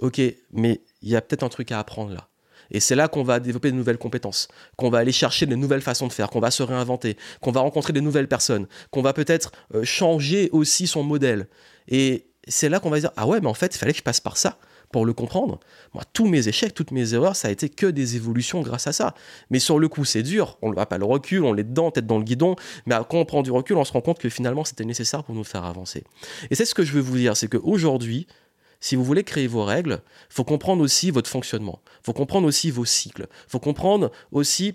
Ok, 0.00 0.20
mais 0.52 0.80
il 1.02 1.08
y 1.08 1.16
a 1.16 1.20
peut-être 1.20 1.42
un 1.42 1.48
truc 1.48 1.72
à 1.72 1.78
apprendre 1.78 2.12
là. 2.12 2.28
Et 2.70 2.80
c'est 2.80 2.94
là 2.94 3.08
qu'on 3.08 3.22
va 3.22 3.40
développer 3.40 3.70
de 3.70 3.76
nouvelles 3.76 3.98
compétences, 3.98 4.48
qu'on 4.76 4.90
va 4.90 4.98
aller 4.98 5.12
chercher 5.12 5.46
de 5.46 5.54
nouvelles 5.54 5.80
façons 5.80 6.06
de 6.06 6.12
faire, 6.12 6.28
qu'on 6.28 6.40
va 6.40 6.50
se 6.50 6.62
réinventer, 6.62 7.16
qu'on 7.40 7.50
va 7.50 7.60
rencontrer 7.60 7.92
de 7.92 8.00
nouvelles 8.00 8.28
personnes, 8.28 8.66
qu'on 8.90 9.02
va 9.02 9.12
peut-être 9.14 9.52
euh, 9.74 9.84
changer 9.84 10.50
aussi 10.52 10.86
son 10.86 11.02
modèle. 11.02 11.48
Et 11.88 12.26
c'est 12.46 12.68
là 12.68 12.78
qu'on 12.78 12.90
va 12.90 13.00
dire, 13.00 13.10
ah 13.16 13.26
ouais, 13.26 13.40
mais 13.40 13.48
en 13.48 13.54
fait, 13.54 13.74
il 13.74 13.78
fallait 13.78 13.92
que 13.92 13.98
je 13.98 14.02
passe 14.02 14.20
par 14.20 14.36
ça 14.36 14.58
pour 14.90 15.04
le 15.04 15.12
comprendre. 15.12 15.60
Moi, 15.94 16.02
tous 16.12 16.26
mes 16.26 16.48
échecs, 16.48 16.74
toutes 16.74 16.90
mes 16.90 17.14
erreurs, 17.14 17.36
ça 17.36 17.48
a 17.48 17.50
été 17.50 17.68
que 17.68 17.86
des 17.86 18.16
évolutions 18.16 18.62
grâce 18.62 18.86
à 18.86 18.92
ça. 18.92 19.14
Mais 19.50 19.58
sur 19.58 19.78
le 19.78 19.88
coup, 19.88 20.04
c'est 20.04 20.22
dur. 20.22 20.58
On 20.62 20.70
ne 20.70 20.74
va 20.74 20.86
pas 20.86 20.98
le 20.98 21.04
recul, 21.04 21.44
on 21.44 21.56
est 21.56 21.64
dedans, 21.64 21.90
tête 21.90 22.06
dans 22.06 22.18
le 22.18 22.24
guidon. 22.24 22.56
Mais 22.86 22.94
quand 23.08 23.18
on 23.18 23.24
prend 23.24 23.42
du 23.42 23.50
recul, 23.50 23.76
on 23.76 23.84
se 23.84 23.92
rend 23.92 24.00
compte 24.00 24.18
que 24.18 24.28
finalement, 24.28 24.64
c'était 24.64 24.84
nécessaire 24.84 25.24
pour 25.24 25.34
nous 25.34 25.44
faire 25.44 25.64
avancer. 25.64 26.04
Et 26.50 26.54
c'est 26.54 26.64
ce 26.64 26.74
que 26.74 26.84
je 26.84 26.92
veux 26.92 27.00
vous 27.00 27.16
dire, 27.16 27.36
c'est 27.36 27.48
qu'aujourd'hui, 27.48 28.26
si 28.80 28.96
vous 28.96 29.04
voulez 29.04 29.24
créer 29.24 29.46
vos 29.46 29.64
règles, 29.64 30.00
faut 30.28 30.44
comprendre 30.44 30.82
aussi 30.82 31.10
votre 31.10 31.28
fonctionnement. 31.28 31.80
Faut 32.02 32.12
comprendre 32.12 32.46
aussi 32.46 32.70
vos 32.70 32.84
cycles. 32.84 33.26
Faut 33.48 33.58
comprendre 33.58 34.12
aussi 34.30 34.74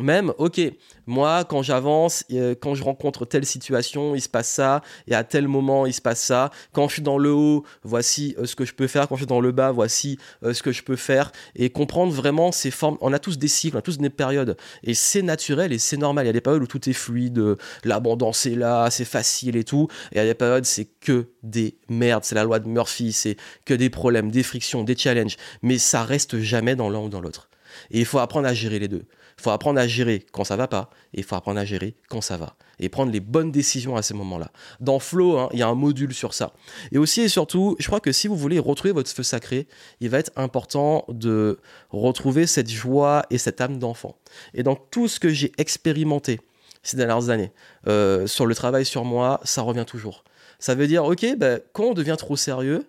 même, 0.00 0.32
ok, 0.38 0.60
moi, 1.06 1.44
quand 1.44 1.62
j'avance, 1.62 2.24
euh, 2.32 2.56
quand 2.60 2.74
je 2.74 2.82
rencontre 2.82 3.24
telle 3.26 3.46
situation, 3.46 4.16
il 4.16 4.20
se 4.20 4.28
passe 4.28 4.48
ça, 4.48 4.82
et 5.06 5.14
à 5.14 5.22
tel 5.22 5.46
moment, 5.46 5.86
il 5.86 5.92
se 5.92 6.00
passe 6.00 6.20
ça. 6.20 6.50
Quand 6.72 6.88
je 6.88 6.94
suis 6.94 7.02
dans 7.02 7.16
le 7.16 7.32
haut, 7.32 7.64
voici 7.84 8.34
euh, 8.38 8.44
ce 8.44 8.56
que 8.56 8.64
je 8.64 8.74
peux 8.74 8.88
faire. 8.88 9.06
Quand 9.06 9.14
je 9.14 9.20
suis 9.20 9.28
dans 9.28 9.40
le 9.40 9.52
bas, 9.52 9.70
voici 9.70 10.18
euh, 10.42 10.52
ce 10.52 10.64
que 10.64 10.72
je 10.72 10.82
peux 10.82 10.96
faire. 10.96 11.30
Et 11.54 11.70
comprendre 11.70 12.12
vraiment 12.12 12.50
ces 12.50 12.72
formes. 12.72 12.98
On 13.02 13.12
a 13.12 13.20
tous 13.20 13.38
des 13.38 13.46
cycles, 13.46 13.76
on 13.76 13.78
a 13.78 13.82
tous 13.82 13.98
des 13.98 14.10
périodes. 14.10 14.56
Et 14.82 14.94
c'est 14.94 15.22
naturel 15.22 15.72
et 15.72 15.78
c'est 15.78 15.96
normal. 15.96 16.24
Il 16.24 16.28
y 16.28 16.30
a 16.30 16.32
des 16.32 16.40
périodes 16.40 16.62
où 16.62 16.66
tout 16.66 16.88
est 16.90 16.92
fluide, 16.92 17.56
l'abondance 17.84 18.46
est 18.46 18.56
là, 18.56 18.90
c'est 18.90 19.04
facile 19.04 19.54
et 19.56 19.64
tout. 19.64 19.86
Et 20.10 20.16
il 20.16 20.18
y 20.18 20.20
a 20.20 20.24
des 20.24 20.34
périodes, 20.34 20.64
c'est 20.64 20.86
que 20.86 21.28
des 21.44 21.76
merdes. 21.88 22.24
C'est 22.24 22.34
la 22.34 22.42
loi 22.42 22.58
de 22.58 22.66
Murphy, 22.66 23.12
c'est 23.12 23.36
que 23.64 23.74
des 23.74 23.90
problèmes, 23.90 24.32
des 24.32 24.42
frictions, 24.42 24.82
des 24.82 24.96
challenges. 24.96 25.36
Mais 25.62 25.78
ça 25.78 26.02
reste 26.02 26.40
jamais 26.40 26.74
dans 26.74 26.90
l'un 26.90 26.98
ou 26.98 27.08
dans 27.08 27.20
l'autre. 27.20 27.48
Et 27.90 28.00
il 28.00 28.04
faut 28.06 28.18
apprendre 28.18 28.48
à 28.48 28.54
gérer 28.54 28.80
les 28.80 28.88
deux. 28.88 29.04
Il 29.38 29.42
faut 29.42 29.50
apprendre 29.50 29.80
à 29.80 29.86
gérer 29.86 30.24
quand 30.32 30.44
ça 30.44 30.56
va 30.56 30.68
pas 30.68 30.90
et 31.12 31.18
il 31.18 31.24
faut 31.24 31.36
apprendre 31.36 31.58
à 31.58 31.64
gérer 31.64 31.94
quand 32.08 32.20
ça 32.20 32.36
va 32.36 32.56
et 32.78 32.88
prendre 32.88 33.12
les 33.12 33.20
bonnes 33.20 33.52
décisions 33.52 33.96
à 33.96 34.02
ces 34.02 34.14
moments-là. 34.14 34.50
Dans 34.80 34.98
Flow, 34.98 35.38
hein, 35.38 35.48
il 35.52 35.58
y 35.58 35.62
a 35.62 35.68
un 35.68 35.74
module 35.74 36.12
sur 36.14 36.34
ça. 36.34 36.52
Et 36.92 36.98
aussi 36.98 37.22
et 37.22 37.28
surtout, 37.28 37.76
je 37.78 37.86
crois 37.86 38.00
que 38.00 38.12
si 38.12 38.28
vous 38.28 38.36
voulez 38.36 38.58
retrouver 38.58 38.92
votre 38.92 39.10
feu 39.10 39.22
sacré, 39.22 39.66
il 40.00 40.08
va 40.10 40.18
être 40.18 40.32
important 40.36 41.04
de 41.08 41.58
retrouver 41.90 42.46
cette 42.46 42.70
joie 42.70 43.24
et 43.30 43.38
cette 43.38 43.60
âme 43.60 43.78
d'enfant. 43.78 44.16
Et 44.54 44.62
dans 44.62 44.76
tout 44.76 45.08
ce 45.08 45.20
que 45.20 45.28
j'ai 45.28 45.52
expérimenté 45.58 46.40
ces 46.82 46.96
dernières 46.96 47.30
années, 47.30 47.52
euh, 47.86 48.26
sur 48.26 48.46
le 48.46 48.54
travail 48.54 48.84
sur 48.84 49.04
moi, 49.04 49.40
ça 49.44 49.62
revient 49.62 49.86
toujours. 49.86 50.24
Ça 50.58 50.74
veut 50.74 50.86
dire, 50.86 51.04
ok, 51.04 51.36
ben, 51.38 51.60
quand 51.72 51.84
on 51.84 51.94
devient 51.94 52.16
trop 52.18 52.36
sérieux, 52.36 52.86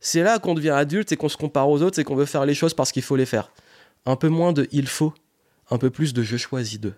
c'est 0.00 0.22
là 0.22 0.38
qu'on 0.38 0.54
devient 0.54 0.70
adulte 0.70 1.12
et 1.12 1.16
qu'on 1.16 1.28
se 1.28 1.36
compare 1.36 1.68
aux 1.68 1.82
autres 1.82 1.98
et 1.98 2.04
qu'on 2.04 2.16
veut 2.16 2.26
faire 2.26 2.44
les 2.44 2.54
choses 2.54 2.74
parce 2.74 2.92
qu'il 2.92 3.02
faut 3.02 3.16
les 3.16 3.26
faire. 3.26 3.50
Un 4.06 4.16
peu 4.16 4.28
moins 4.28 4.52
de 4.52 4.68
il 4.72 4.88
faut 4.88 5.12
un 5.72 5.78
peu 5.78 5.90
plus 5.90 6.12
de 6.12 6.22
je 6.22 6.36
choisis 6.36 6.78
de. 6.78 6.92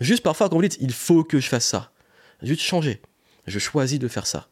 Juste 0.00 0.22
parfois, 0.22 0.48
quand 0.48 0.56
vous 0.56 0.62
dites 0.62 0.78
il 0.80 0.92
faut 0.92 1.24
que 1.24 1.40
je 1.40 1.48
fasse 1.48 1.66
ça, 1.66 1.92
juste 2.42 2.60
changer. 2.60 3.02
Je 3.46 3.58
choisis 3.58 3.98
de 3.98 4.08
faire 4.08 4.26
ça. 4.26 4.48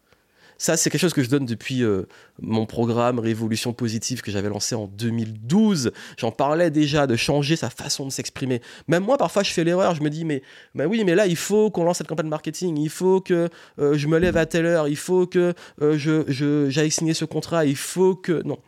Ça, 0.58 0.76
c'est 0.76 0.90
quelque 0.90 1.00
chose 1.00 1.14
que 1.14 1.24
je 1.24 1.28
donne 1.28 1.46
depuis 1.46 1.82
euh, 1.82 2.04
mon 2.40 2.66
programme 2.66 3.18
Révolution 3.18 3.72
Positive 3.72 4.22
que 4.22 4.30
j'avais 4.30 4.48
lancé 4.48 4.76
en 4.76 4.86
2012. 4.86 5.90
J'en 6.16 6.30
parlais 6.30 6.70
déjà 6.70 7.08
de 7.08 7.16
changer 7.16 7.56
sa 7.56 7.68
façon 7.68 8.06
de 8.06 8.12
s'exprimer. 8.12 8.60
Même 8.86 9.02
moi, 9.02 9.18
parfois, 9.18 9.42
je 9.42 9.50
fais 9.50 9.64
l'erreur. 9.64 9.96
Je 9.96 10.02
me 10.02 10.10
dis, 10.10 10.24
mais, 10.24 10.42
oui, 10.76 11.02
mais 11.04 11.16
là, 11.16 11.26
il 11.26 11.34
faut 11.34 11.70
qu'on 11.72 11.82
lance 11.82 11.98
cette 11.98 12.06
campagne 12.06 12.28
marketing. 12.28 12.78
Il 12.78 12.90
faut 12.90 13.20
que 13.20 13.48
euh, 13.80 13.96
je 13.96 14.06
me 14.06 14.18
lève 14.18 14.36
à 14.36 14.46
telle 14.46 14.66
heure. 14.66 14.86
Il 14.86 14.96
faut 14.96 15.26
que 15.26 15.52
euh, 15.80 15.98
je, 15.98 16.70
j'aille 16.70 16.92
signer 16.92 17.14
ce 17.14 17.24
contrat. 17.24 17.64
Il 17.64 17.74
faut 17.74 18.14
que. 18.14 18.42
Non, 18.44 18.58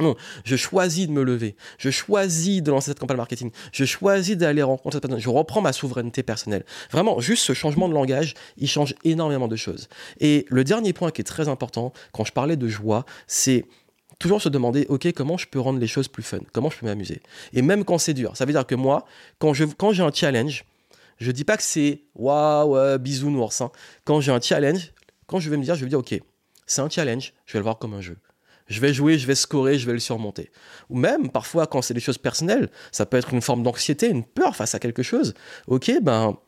non, 0.00 0.16
je 0.44 0.56
choisis 0.56 1.06
de 1.06 1.12
me 1.12 1.22
lever. 1.22 1.56
Je 1.78 1.90
choisis 1.90 2.62
de 2.62 2.70
lancer 2.70 2.90
cette 2.90 2.98
campagne 2.98 3.16
marketing. 3.16 3.50
Je 3.72 3.84
choisis 3.84 4.36
d'aller 4.36 4.62
rencontrer 4.62 4.96
cette 4.96 5.02
personne. 5.02 5.20
Je 5.20 5.28
reprends 5.28 5.60
ma 5.60 5.72
souveraineté 5.72 6.22
personnelle. 6.22 6.64
Vraiment, 6.90 7.20
juste 7.20 7.44
ce 7.44 7.52
changement 7.52 7.88
de 7.88 7.94
langage, 7.94 8.34
il 8.56 8.68
change 8.68 8.94
énormément 9.04 9.48
de 9.48 9.56
choses. 9.56 9.88
Et 10.18 10.46
le 10.48 10.64
dernier 10.64 10.92
point 10.92 11.10
qui 11.10 11.20
est 11.20 11.24
très 11.24 11.48
important, 11.48 11.92
quand 12.12 12.24
je 12.24 12.32
parlais 12.32 12.56
de 12.56 12.68
joie, 12.68 13.04
c'est 13.26 13.64
toujours 14.18 14.40
se 14.42 14.48
demander, 14.48 14.86
OK, 14.88 15.10
comment 15.12 15.36
je 15.36 15.46
peux 15.46 15.60
rendre 15.60 15.78
les 15.78 15.86
choses 15.86 16.08
plus 16.08 16.22
fun? 16.22 16.40
Comment 16.52 16.70
je 16.70 16.78
peux 16.78 16.86
m'amuser? 16.86 17.22
Et 17.52 17.62
même 17.62 17.84
quand 17.84 17.98
c'est 17.98 18.14
dur. 18.14 18.36
Ça 18.36 18.44
veut 18.44 18.52
dire 18.52 18.66
que 18.66 18.74
moi, 18.74 19.06
quand, 19.38 19.52
j'ai 19.54 20.02
un 20.02 20.12
challenge, 20.12 20.64
je 21.18 21.30
dis 21.30 21.44
pas 21.44 21.56
que 21.56 21.62
c'est 21.62 22.02
waouh, 22.14 22.98
bisounours. 22.98 23.60
Hein. 23.60 23.70
Quand 24.04 24.20
j'ai 24.20 24.32
un 24.32 24.40
challenge, 24.40 24.92
quand 25.26 25.40
je 25.40 25.50
vais 25.50 25.56
me 25.56 25.64
dire, 25.64 25.74
je 25.74 25.80
vais 25.80 25.86
me 25.86 25.90
dire, 25.90 25.98
OK, 25.98 26.14
c'est 26.66 26.82
un 26.82 26.88
challenge, 26.88 27.32
je 27.46 27.54
vais 27.54 27.58
le 27.58 27.64
voir 27.64 27.78
comme 27.78 27.94
un 27.94 28.00
jeu. 28.00 28.16
Je 28.70 28.80
vais 28.80 28.94
jouer, 28.94 29.18
je 29.18 29.26
vais 29.26 29.34
scorer, 29.34 29.78
je 29.78 29.86
vais 29.86 29.92
le 29.92 29.98
surmonter. 29.98 30.50
Ou 30.88 30.96
même, 30.96 31.28
parfois, 31.28 31.66
quand 31.66 31.82
c'est 31.82 31.92
des 31.92 32.00
choses 32.00 32.18
personnelles, 32.18 32.70
ça 32.92 33.04
peut 33.04 33.16
être 33.16 33.34
une 33.34 33.42
forme 33.42 33.64
d'anxiété, 33.64 34.08
une 34.08 34.24
peur 34.24 34.54
face 34.54 34.76
à 34.76 34.78
quelque 34.78 35.02
chose. 35.02 35.34
Ok, 35.66 35.90
ben, 36.00 36.38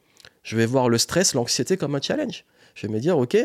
je 0.45 0.57
vais 0.57 0.65
voir 0.65 0.89
le 0.89 0.99
stress, 0.99 1.35
l'anxiété 1.35 1.77
comme 1.77 1.97
un 1.97 2.01
challenge. 2.01 2.45
Je 2.77 2.87
vais 2.87 2.93
me 2.93 3.01
dire, 3.01 3.19
ok, 3.19 3.37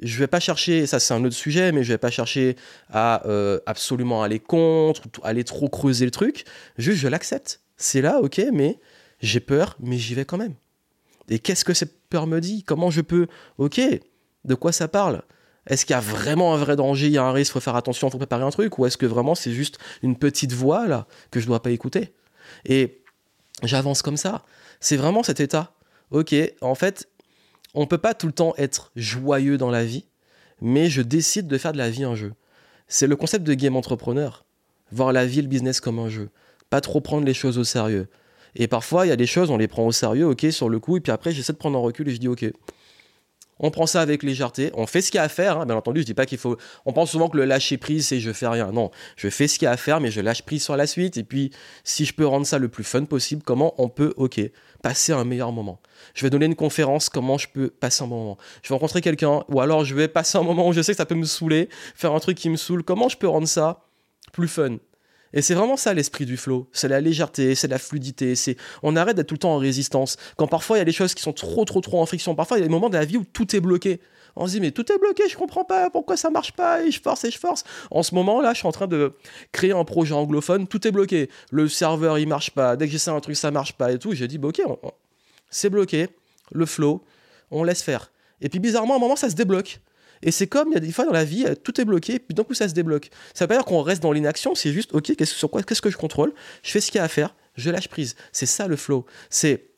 je 0.00 0.18
vais 0.18 0.26
pas 0.26 0.40
chercher, 0.40 0.86
ça 0.86 0.98
c'est 0.98 1.14
un 1.14 1.24
autre 1.24 1.36
sujet, 1.36 1.70
mais 1.70 1.84
je 1.84 1.92
vais 1.92 1.98
pas 1.98 2.10
chercher 2.10 2.56
à 2.90 3.24
euh, 3.28 3.60
absolument 3.66 4.24
aller 4.24 4.40
contre, 4.40 5.02
aller 5.22 5.44
trop 5.44 5.68
creuser 5.68 6.04
le 6.04 6.10
truc. 6.10 6.44
Juste, 6.78 6.98
je 6.98 7.08
l'accepte. 7.08 7.60
C'est 7.76 8.02
là, 8.02 8.20
ok, 8.20 8.42
mais 8.52 8.80
j'ai 9.20 9.40
peur, 9.40 9.76
mais 9.78 9.98
j'y 9.98 10.14
vais 10.14 10.24
quand 10.24 10.36
même. 10.38 10.54
Et 11.28 11.38
qu'est-ce 11.38 11.64
que 11.64 11.74
cette 11.74 12.08
peur 12.08 12.26
me 12.26 12.40
dit? 12.40 12.64
Comment 12.64 12.90
je 12.90 13.02
peux, 13.02 13.28
ok, 13.58 13.80
de 14.44 14.54
quoi 14.56 14.72
ça 14.72 14.88
parle? 14.88 15.22
Est-ce 15.66 15.84
qu'il 15.84 15.94
y 15.94 15.96
a 15.96 16.00
vraiment 16.00 16.54
un 16.54 16.56
vrai 16.56 16.76
danger, 16.76 17.06
il 17.06 17.12
y 17.12 17.18
a 17.18 17.24
un 17.24 17.32
risque, 17.32 17.52
faut 17.52 17.60
faire 17.60 17.76
attention, 17.76 18.10
faut 18.10 18.18
préparer 18.18 18.44
un 18.44 18.50
truc 18.50 18.78
Ou 18.78 18.86
est-ce 18.86 18.96
que 18.96 19.06
vraiment 19.06 19.34
c'est 19.34 19.52
juste 19.52 19.78
une 20.02 20.16
petite 20.16 20.52
voix 20.52 20.86
là 20.86 21.06
que 21.30 21.40
je 21.40 21.44
ne 21.44 21.48
dois 21.48 21.62
pas 21.62 21.70
écouter? 21.70 22.14
Et 22.64 23.02
j'avance 23.62 24.02
comme 24.02 24.16
ça. 24.16 24.44
C'est 24.80 24.96
vraiment 24.96 25.22
cet 25.22 25.40
état. 25.40 25.72
Ok, 26.10 26.34
en 26.60 26.74
fait, 26.74 27.08
on 27.74 27.82
ne 27.82 27.86
peut 27.86 27.98
pas 27.98 28.14
tout 28.14 28.26
le 28.26 28.32
temps 28.32 28.54
être 28.56 28.90
joyeux 28.96 29.58
dans 29.58 29.70
la 29.70 29.84
vie, 29.84 30.06
mais 30.60 30.88
je 30.88 31.02
décide 31.02 31.46
de 31.46 31.58
faire 31.58 31.72
de 31.72 31.78
la 31.78 31.90
vie 31.90 32.04
un 32.04 32.14
jeu. 32.14 32.32
C'est 32.88 33.06
le 33.06 33.14
concept 33.14 33.44
de 33.44 33.54
game 33.54 33.76
entrepreneur. 33.76 34.44
Voir 34.90 35.12
la 35.12 35.24
vie, 35.24 35.42
le 35.42 35.48
business 35.48 35.80
comme 35.80 36.00
un 36.00 36.08
jeu. 36.08 36.30
Pas 36.68 36.80
trop 36.80 37.00
prendre 37.00 37.24
les 37.24 37.34
choses 37.34 37.58
au 37.58 37.64
sérieux. 37.64 38.08
Et 38.56 38.66
parfois, 38.66 39.06
il 39.06 39.10
y 39.10 39.12
a 39.12 39.16
des 39.16 39.26
choses, 39.26 39.50
on 39.50 39.56
les 39.56 39.68
prend 39.68 39.86
au 39.86 39.92
sérieux, 39.92 40.26
ok, 40.26 40.46
sur 40.50 40.68
le 40.68 40.80
coup, 40.80 40.96
et 40.96 41.00
puis 41.00 41.12
après, 41.12 41.30
j'essaie 41.30 41.52
de 41.52 41.58
prendre 41.58 41.78
un 41.78 41.82
recul 41.82 42.08
et 42.08 42.12
je 42.12 42.18
dis, 42.18 42.26
ok, 42.26 42.44
on 43.60 43.70
prend 43.70 43.86
ça 43.86 44.00
avec 44.00 44.22
légèreté, 44.22 44.70
on 44.74 44.86
fait 44.86 45.02
ce 45.02 45.10
qu'il 45.10 45.18
y 45.18 45.20
a 45.20 45.24
à 45.24 45.28
faire. 45.28 45.58
Hein. 45.58 45.66
Bien 45.66 45.76
entendu, 45.76 46.00
je 46.00 46.06
dis 46.06 46.14
pas 46.14 46.26
qu'il 46.26 46.38
faut. 46.38 46.56
On 46.86 46.92
pense 46.92 47.10
souvent 47.10 47.28
que 47.28 47.36
le 47.36 47.44
lâcher 47.44 47.76
prise, 47.76 48.08
c'est 48.08 48.18
je 48.18 48.32
fais 48.32 48.48
rien. 48.48 48.72
Non, 48.72 48.90
je 49.16 49.28
fais 49.28 49.46
ce 49.46 49.58
qu'il 49.58 49.66
y 49.66 49.68
a 49.68 49.72
à 49.72 49.76
faire, 49.76 50.00
mais 50.00 50.10
je 50.10 50.20
lâche 50.20 50.42
prise 50.42 50.64
sur 50.64 50.76
la 50.76 50.86
suite. 50.86 51.16
Et 51.18 51.24
puis, 51.24 51.50
si 51.84 52.04
je 52.04 52.14
peux 52.14 52.26
rendre 52.26 52.46
ça 52.46 52.58
le 52.58 52.68
plus 52.68 52.84
fun 52.84 53.04
possible, 53.04 53.42
comment 53.44 53.74
on 53.78 53.88
peut, 53.88 54.14
ok, 54.16 54.40
passer 54.82 55.12
un 55.12 55.24
meilleur 55.24 55.52
moment. 55.52 55.80
Je 56.14 56.24
vais 56.24 56.30
donner 56.30 56.46
une 56.46 56.56
conférence, 56.56 57.08
comment 57.08 57.36
je 57.36 57.48
peux 57.48 57.68
passer 57.68 58.02
un 58.02 58.06
moment. 58.06 58.38
Je 58.62 58.70
vais 58.70 58.74
rencontrer 58.74 59.02
quelqu'un, 59.02 59.44
ou 59.48 59.60
alors 59.60 59.84
je 59.84 59.94
vais 59.94 60.08
passer 60.08 60.38
un 60.38 60.42
moment 60.42 60.66
où 60.66 60.72
je 60.72 60.80
sais 60.80 60.92
que 60.92 60.98
ça 60.98 61.06
peut 61.06 61.14
me 61.14 61.24
saouler, 61.24 61.68
faire 61.94 62.12
un 62.12 62.20
truc 62.20 62.38
qui 62.38 62.48
me 62.48 62.56
saoule. 62.56 62.82
Comment 62.82 63.08
je 63.08 63.18
peux 63.18 63.28
rendre 63.28 63.48
ça 63.48 63.84
plus 64.32 64.48
fun? 64.48 64.78
Et 65.32 65.42
c'est 65.42 65.54
vraiment 65.54 65.76
ça 65.76 65.94
l'esprit 65.94 66.26
du 66.26 66.36
flow. 66.36 66.68
C'est 66.72 66.88
la 66.88 67.00
légèreté, 67.00 67.54
c'est 67.54 67.68
la 67.68 67.78
fluidité. 67.78 68.34
C'est 68.34 68.56
on 68.82 68.96
arrête 68.96 69.16
d'être 69.16 69.28
tout 69.28 69.34
le 69.34 69.40
temps 69.40 69.54
en 69.54 69.58
résistance. 69.58 70.16
Quand 70.36 70.48
parfois 70.48 70.76
il 70.76 70.80
y 70.80 70.82
a 70.82 70.86
des 70.86 70.92
choses 70.92 71.14
qui 71.14 71.22
sont 71.22 71.32
trop 71.32 71.64
trop 71.64 71.80
trop 71.80 72.00
en 72.00 72.06
friction. 72.06 72.34
Parfois 72.34 72.58
il 72.58 72.60
y 72.60 72.64
a 72.64 72.66
des 72.66 72.72
moments 72.72 72.88
de 72.88 72.96
la 72.96 73.04
vie 73.04 73.16
où 73.16 73.24
tout 73.24 73.54
est 73.54 73.60
bloqué. 73.60 74.00
On 74.36 74.46
se 74.46 74.52
dit 74.52 74.60
mais 74.60 74.70
tout 74.70 74.90
est 74.92 74.98
bloqué, 74.98 75.24
je 75.28 75.36
comprends 75.36 75.64
pas 75.64 75.90
pourquoi 75.90 76.16
ça 76.16 76.30
marche 76.30 76.52
pas 76.52 76.82
et 76.82 76.90
je 76.90 77.00
force 77.00 77.24
et 77.24 77.30
je 77.30 77.38
force. 77.38 77.64
En 77.90 78.02
ce 78.02 78.14
moment 78.14 78.40
là, 78.40 78.52
je 78.52 78.58
suis 78.58 78.68
en 78.68 78.72
train 78.72 78.86
de 78.86 79.14
créer 79.52 79.72
un 79.72 79.84
projet 79.84 80.14
anglophone, 80.14 80.66
tout 80.66 80.86
est 80.86 80.92
bloqué. 80.92 81.28
Le 81.50 81.68
serveur 81.68 82.18
il 82.18 82.28
marche 82.28 82.50
pas. 82.50 82.76
Dès 82.76 82.86
que 82.86 82.92
j'essaie 82.92 83.10
un 83.10 83.20
truc 83.20 83.36
ça 83.36 83.50
marche 83.50 83.74
pas 83.74 83.92
et 83.92 83.98
tout. 83.98 84.14
J'ai 84.14 84.28
dit 84.28 84.38
bah, 84.38 84.48
ok, 84.48 84.62
c'est 85.48 85.70
bloqué. 85.70 86.08
Le 86.52 86.66
flow, 86.66 87.04
on 87.50 87.62
laisse 87.62 87.82
faire. 87.82 88.10
Et 88.40 88.48
puis 88.48 88.58
bizarrement 88.58 88.94
à 88.94 88.96
un 88.96 89.00
moment 89.00 89.16
ça 89.16 89.30
se 89.30 89.36
débloque. 89.36 89.80
Et 90.22 90.30
c'est 90.30 90.46
comme 90.46 90.68
il 90.68 90.74
y 90.74 90.76
a 90.76 90.80
des 90.80 90.92
fois 90.92 91.04
dans 91.04 91.12
la 91.12 91.24
vie, 91.24 91.46
tout 91.62 91.80
est 91.80 91.84
bloqué, 91.84 92.18
puis 92.18 92.34
d'un 92.34 92.44
coup 92.44 92.54
ça 92.54 92.68
se 92.68 92.74
débloque. 92.74 93.10
Ça 93.34 93.44
veut 93.44 93.48
pas 93.48 93.56
dire 93.56 93.64
qu'on 93.64 93.82
reste 93.82 94.02
dans 94.02 94.12
l'inaction, 94.12 94.54
c'est 94.54 94.72
juste, 94.72 94.94
ok, 94.94 95.16
qu'est-ce, 95.16 95.34
sur 95.34 95.50
quoi, 95.50 95.62
qu'est-ce 95.62 95.82
que 95.82 95.90
je 95.90 95.96
contrôle? 95.96 96.32
Je 96.62 96.70
fais 96.70 96.80
ce 96.80 96.90
qu'il 96.90 96.98
y 96.98 97.00
a 97.00 97.04
à 97.04 97.08
faire, 97.08 97.34
je 97.56 97.70
lâche 97.70 97.88
prise. 97.88 98.16
C'est 98.32 98.46
ça 98.46 98.66
le 98.66 98.76
flow. 98.76 99.06
C'est, 99.30 99.70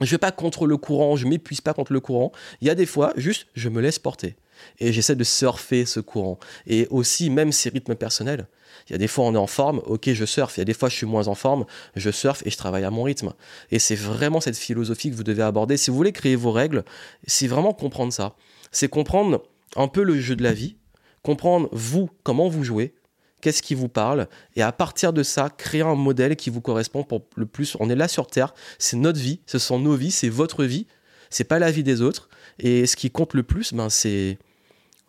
je 0.00 0.10
vais 0.10 0.18
pas 0.18 0.32
contre 0.32 0.66
le 0.66 0.76
courant, 0.76 1.16
je 1.16 1.26
m'épuise 1.26 1.60
pas 1.60 1.74
contre 1.74 1.92
le 1.92 2.00
courant. 2.00 2.32
Il 2.60 2.68
y 2.68 2.70
a 2.70 2.74
des 2.74 2.86
fois, 2.86 3.12
juste, 3.16 3.46
je 3.54 3.68
me 3.68 3.80
laisse 3.80 3.98
porter. 3.98 4.36
Et 4.78 4.92
j'essaie 4.92 5.16
de 5.16 5.24
surfer 5.24 5.84
ce 5.84 6.00
courant. 6.00 6.38
Et 6.66 6.86
aussi, 6.90 7.30
même 7.30 7.52
ces 7.52 7.68
rythmes 7.68 7.94
personnels. 7.94 8.46
Il 8.88 8.92
y 8.92 8.94
a 8.94 8.98
des 8.98 9.08
fois, 9.08 9.24
on 9.24 9.34
est 9.34 9.38
en 9.38 9.46
forme, 9.46 9.80
ok, 9.86 10.12
je 10.12 10.24
surfe. 10.24 10.56
Il 10.56 10.60
y 10.60 10.62
a 10.62 10.64
des 10.64 10.74
fois, 10.74 10.88
je 10.88 10.96
suis 10.96 11.06
moins 11.06 11.28
en 11.28 11.34
forme, 11.34 11.64
je 11.96 12.10
surfe 12.10 12.42
et 12.44 12.50
je 12.50 12.56
travaille 12.56 12.84
à 12.84 12.90
mon 12.90 13.02
rythme. 13.02 13.34
Et 13.70 13.78
c'est 13.78 13.94
vraiment 13.94 14.40
cette 14.40 14.56
philosophie 14.56 15.10
que 15.10 15.16
vous 15.16 15.24
devez 15.24 15.42
aborder. 15.42 15.76
Si 15.76 15.90
vous 15.90 15.96
voulez 15.96 16.12
créer 16.12 16.36
vos 16.36 16.52
règles, 16.52 16.84
c'est 17.26 17.46
vraiment 17.46 17.72
comprendre 17.72 18.12
ça. 18.12 18.34
C'est 18.72 18.88
comprendre 18.88 19.42
un 19.76 19.88
peu 19.88 20.02
le 20.02 20.18
jeu 20.18 20.36
de 20.36 20.42
la 20.42 20.52
vie, 20.52 20.76
comprendre 21.22 21.68
vous, 21.72 22.10
comment 22.22 22.48
vous 22.48 22.64
jouez, 22.64 22.94
qu'est-ce 23.40 23.62
qui 23.62 23.74
vous 23.74 23.88
parle, 23.88 24.28
et 24.56 24.62
à 24.62 24.72
partir 24.72 25.12
de 25.12 25.22
ça, 25.22 25.50
créer 25.50 25.82
un 25.82 25.94
modèle 25.94 26.36
qui 26.36 26.50
vous 26.50 26.60
correspond 26.60 27.04
pour 27.04 27.26
le 27.36 27.46
plus. 27.46 27.76
On 27.80 27.90
est 27.90 27.96
là 27.96 28.08
sur 28.08 28.26
Terre, 28.26 28.54
c'est 28.78 28.96
notre 28.96 29.20
vie, 29.20 29.40
ce 29.46 29.58
sont 29.58 29.78
nos 29.78 29.94
vies, 29.94 30.10
c'est 30.10 30.28
votre 30.28 30.64
vie, 30.64 30.86
c'est 31.30 31.44
pas 31.44 31.58
la 31.58 31.70
vie 31.70 31.82
des 31.82 32.00
autres, 32.02 32.28
et 32.58 32.86
ce 32.86 32.96
qui 32.96 33.10
compte 33.10 33.34
le 33.34 33.42
plus, 33.42 33.72
ben, 33.74 33.90
c'est 33.90 34.38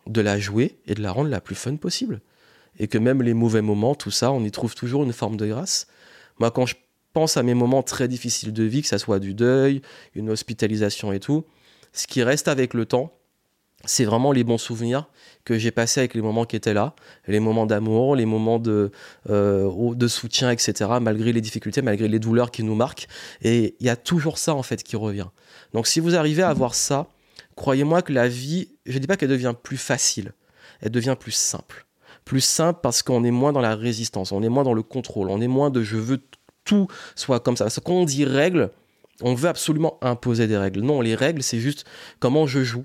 de 0.06 0.20
la 0.20 0.38
jouer 0.38 0.78
et 0.86 0.94
de 0.94 1.02
la 1.02 1.12
rendre 1.12 1.30
la 1.30 1.40
plus 1.40 1.54
fun 1.54 1.76
possible. 1.76 2.20
Et 2.78 2.88
que 2.88 2.98
même 2.98 3.22
les 3.22 3.34
mauvais 3.34 3.62
moments, 3.62 3.94
tout 3.94 4.10
ça, 4.10 4.32
on 4.32 4.44
y 4.44 4.50
trouve 4.50 4.74
toujours 4.74 5.02
une 5.02 5.12
forme 5.12 5.36
de 5.36 5.46
grâce. 5.46 5.86
Moi, 6.38 6.50
quand 6.50 6.66
je 6.66 6.76
pense 7.12 7.36
à 7.36 7.42
mes 7.42 7.54
moments 7.54 7.82
très 7.82 8.08
difficiles 8.08 8.52
de 8.52 8.62
vie, 8.62 8.82
que 8.82 8.88
ça 8.88 8.98
soit 8.98 9.18
du 9.18 9.34
deuil, 9.34 9.82
une 10.14 10.30
hospitalisation 10.30 11.12
et 11.12 11.20
tout, 11.20 11.44
ce 11.92 12.06
qui 12.06 12.22
reste 12.22 12.48
avec 12.48 12.72
le 12.72 12.86
temps, 12.86 13.12
c'est 13.84 14.04
vraiment 14.04 14.32
les 14.32 14.44
bons 14.44 14.58
souvenirs 14.58 15.08
que 15.44 15.58
j'ai 15.58 15.70
passés 15.70 16.00
avec 16.00 16.14
les 16.14 16.20
moments 16.20 16.44
qui 16.44 16.56
étaient 16.56 16.74
là, 16.74 16.94
les 17.26 17.40
moments 17.40 17.66
d'amour, 17.66 18.14
les 18.14 18.26
moments 18.26 18.58
de, 18.58 18.90
euh, 19.30 19.94
de 19.94 20.08
soutien, 20.08 20.50
etc., 20.50 20.72
malgré 21.00 21.32
les 21.32 21.40
difficultés, 21.40 21.80
malgré 21.80 22.08
les 22.08 22.18
douleurs 22.18 22.50
qui 22.50 22.62
nous 22.62 22.74
marquent. 22.74 23.08
Et 23.42 23.74
il 23.80 23.86
y 23.86 23.90
a 23.90 23.96
toujours 23.96 24.38
ça, 24.38 24.54
en 24.54 24.62
fait, 24.62 24.82
qui 24.82 24.96
revient. 24.96 25.28
Donc 25.72 25.86
si 25.86 26.00
vous 26.00 26.14
arrivez 26.14 26.42
à 26.42 26.50
avoir 26.50 26.74
ça, 26.74 27.06
croyez-moi 27.56 28.02
que 28.02 28.12
la 28.12 28.28
vie, 28.28 28.68
je 28.86 28.94
ne 28.94 28.98
dis 28.98 29.06
pas 29.06 29.16
qu'elle 29.16 29.30
devient 29.30 29.54
plus 29.60 29.78
facile, 29.78 30.32
elle 30.80 30.90
devient 30.90 31.16
plus 31.18 31.32
simple. 31.32 31.86
Plus 32.24 32.42
simple 32.42 32.80
parce 32.82 33.02
qu'on 33.02 33.24
est 33.24 33.30
moins 33.30 33.52
dans 33.52 33.60
la 33.60 33.74
résistance, 33.74 34.30
on 34.30 34.42
est 34.42 34.48
moins 34.48 34.62
dans 34.62 34.74
le 34.74 34.82
contrôle, 34.82 35.30
on 35.30 35.40
est 35.40 35.48
moins 35.48 35.70
de 35.70 35.82
je 35.82 35.96
veux 35.96 36.20
tout 36.64 36.86
soit 37.16 37.40
comme 37.40 37.56
ça. 37.56 37.64
Parce 37.64 37.80
qu'on 37.80 38.04
dit 38.04 38.24
règle, 38.24 38.70
On 39.22 39.34
veut 39.34 39.48
absolument 39.48 39.98
imposer 40.02 40.46
des 40.46 40.56
règles. 40.56 40.80
Non, 40.80 41.00
les 41.00 41.14
règles, 41.14 41.42
c'est 41.42 41.60
juste 41.60 41.84
comment 42.20 42.46
je 42.46 42.62
joue 42.62 42.84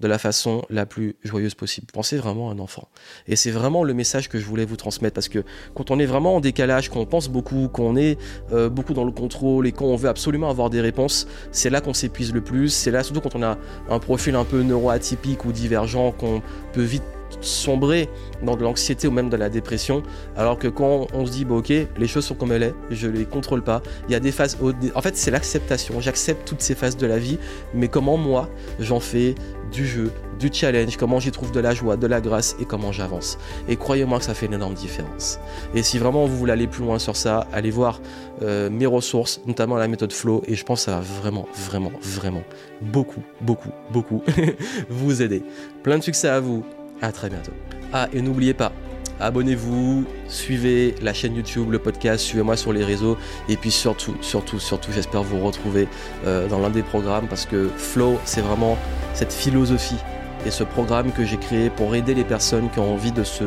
de 0.00 0.08
la 0.08 0.18
façon 0.18 0.62
la 0.70 0.86
plus 0.86 1.16
joyeuse 1.24 1.54
possible. 1.54 1.86
Pensez 1.92 2.16
vraiment 2.16 2.50
à 2.50 2.52
un 2.52 2.58
enfant. 2.58 2.88
Et 3.26 3.36
c'est 3.36 3.50
vraiment 3.50 3.84
le 3.84 3.94
message 3.94 4.28
que 4.28 4.38
je 4.38 4.44
voulais 4.44 4.64
vous 4.64 4.76
transmettre 4.76 5.14
parce 5.14 5.28
que 5.28 5.42
quand 5.74 5.90
on 5.90 5.98
est 5.98 6.06
vraiment 6.06 6.36
en 6.36 6.40
décalage, 6.40 6.90
qu'on 6.90 7.06
pense 7.06 7.28
beaucoup, 7.28 7.68
qu'on 7.68 7.96
est 7.96 8.18
euh, 8.52 8.68
beaucoup 8.68 8.94
dans 8.94 9.04
le 9.04 9.12
contrôle 9.12 9.66
et 9.66 9.72
qu'on 9.72 9.96
veut 9.96 10.08
absolument 10.08 10.50
avoir 10.50 10.70
des 10.70 10.80
réponses, 10.80 11.26
c'est 11.50 11.70
là 11.70 11.80
qu'on 11.80 11.94
s'épuise 11.94 12.32
le 12.32 12.42
plus. 12.42 12.68
C'est 12.68 12.90
là, 12.90 13.02
surtout 13.02 13.20
quand 13.20 13.34
on 13.34 13.42
a 13.42 13.58
un 13.88 13.98
profil 13.98 14.34
un 14.34 14.44
peu 14.44 14.62
neuroatypique 14.62 15.44
ou 15.44 15.52
divergent, 15.52 16.12
qu'on 16.12 16.42
peut 16.72 16.82
vite 16.82 17.02
sombrer 17.40 18.08
dans 18.42 18.56
de 18.56 18.62
l'anxiété 18.62 19.08
ou 19.08 19.10
même 19.10 19.30
de 19.30 19.36
la 19.36 19.48
dépression, 19.48 20.02
alors 20.36 20.58
que 20.58 20.68
quand 20.68 21.06
on 21.14 21.26
se 21.26 21.32
dit, 21.32 21.44
bah, 21.44 21.56
ok, 21.56 21.68
les 21.70 22.08
choses 22.08 22.24
sont 22.24 22.34
comme 22.34 22.52
elles 22.52 22.70
sont, 22.70 22.74
je 22.90 23.08
les 23.08 23.24
contrôle 23.24 23.62
pas, 23.62 23.82
il 24.08 24.12
y 24.12 24.14
a 24.14 24.20
des 24.20 24.32
phases, 24.32 24.58
en 24.94 25.02
fait 25.02 25.16
c'est 25.16 25.30
l'acceptation, 25.30 26.00
j'accepte 26.00 26.46
toutes 26.46 26.62
ces 26.62 26.74
phases 26.74 26.96
de 26.96 27.06
la 27.06 27.18
vie, 27.18 27.38
mais 27.74 27.88
comment 27.88 28.16
moi 28.16 28.48
j'en 28.78 29.00
fais 29.00 29.34
du 29.72 29.86
jeu, 29.86 30.12
du 30.38 30.50
challenge, 30.52 30.96
comment 30.96 31.18
j'y 31.20 31.30
trouve 31.30 31.52
de 31.52 31.60
la 31.60 31.74
joie, 31.74 31.96
de 31.96 32.06
la 32.06 32.20
grâce 32.20 32.56
et 32.60 32.64
comment 32.64 32.92
j'avance. 32.92 33.38
Et 33.68 33.76
croyez-moi 33.76 34.18
que 34.18 34.24
ça 34.24 34.34
fait 34.34 34.46
une 34.46 34.54
énorme 34.54 34.74
différence. 34.74 35.38
Et 35.74 35.82
si 35.82 35.98
vraiment 35.98 36.26
vous 36.26 36.36
voulez 36.36 36.52
aller 36.52 36.66
plus 36.66 36.84
loin 36.84 36.98
sur 36.98 37.16
ça, 37.16 37.46
allez 37.52 37.70
voir 37.70 38.00
euh, 38.42 38.70
mes 38.70 38.86
ressources, 38.86 39.40
notamment 39.46 39.76
la 39.76 39.88
méthode 39.88 40.12
Flow, 40.12 40.42
et 40.46 40.54
je 40.54 40.64
pense 40.64 40.80
que 40.80 40.90
ça 40.90 40.98
va 40.98 41.00
vraiment, 41.00 41.46
vraiment, 41.68 41.92
vraiment, 42.00 42.42
beaucoup, 42.80 43.22
beaucoup, 43.40 43.70
beaucoup 43.90 44.22
vous 44.88 45.22
aider. 45.22 45.42
Plein 45.82 45.98
de 45.98 46.02
succès 46.02 46.28
à 46.28 46.40
vous, 46.40 46.64
à 47.02 47.12
très 47.12 47.28
bientôt. 47.28 47.52
Ah, 47.92 48.08
et 48.12 48.20
n'oubliez 48.20 48.54
pas, 48.54 48.72
abonnez-vous, 49.20 50.04
suivez 50.28 50.94
la 51.02 51.12
chaîne 51.12 51.34
YouTube, 51.34 51.70
le 51.70 51.78
podcast, 51.78 52.24
suivez-moi 52.24 52.56
sur 52.56 52.72
les 52.72 52.84
réseaux 52.84 53.16
et 53.48 53.56
puis 53.56 53.70
surtout, 53.70 54.16
surtout, 54.20 54.58
surtout, 54.58 54.92
j'espère 54.92 55.22
vous 55.22 55.44
retrouver 55.44 55.88
euh, 56.26 56.48
dans 56.48 56.58
l'un 56.58 56.70
des 56.70 56.82
programmes 56.82 57.26
parce 57.28 57.46
que 57.46 57.68
Flow, 57.76 58.18
c'est 58.24 58.40
vraiment 58.40 58.76
cette 59.14 59.32
philosophie 59.32 59.98
et 60.44 60.50
ce 60.50 60.62
programme 60.62 61.10
que 61.12 61.24
j'ai 61.24 61.38
créé 61.38 61.70
pour 61.70 61.94
aider 61.94 62.14
les 62.14 62.22
personnes 62.22 62.70
qui 62.70 62.78
ont 62.78 62.94
envie 62.94 63.10
de 63.10 63.24
se, 63.24 63.44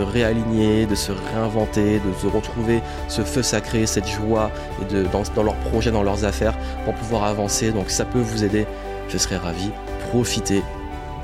réaligner, 0.00 0.86
de 0.86 0.94
se 0.94 1.10
réinventer, 1.10 1.98
de 1.98 2.20
se 2.20 2.26
retrouver 2.26 2.82
ce 3.08 3.22
feu 3.22 3.42
sacré, 3.42 3.86
cette 3.86 4.08
joie 4.08 4.50
et 4.80 4.94
de, 4.94 5.02
dans, 5.04 5.22
dans 5.34 5.42
leurs 5.42 5.56
projets, 5.56 5.90
dans 5.90 6.04
leurs 6.04 6.24
affaires 6.24 6.56
pour 6.84 6.94
pouvoir 6.94 7.24
avancer. 7.24 7.72
Donc 7.72 7.90
ça 7.90 8.04
peut 8.04 8.20
vous 8.20 8.44
aider, 8.44 8.66
je 9.08 9.18
serais 9.18 9.38
ravi. 9.38 9.70
Profitez 10.10 10.62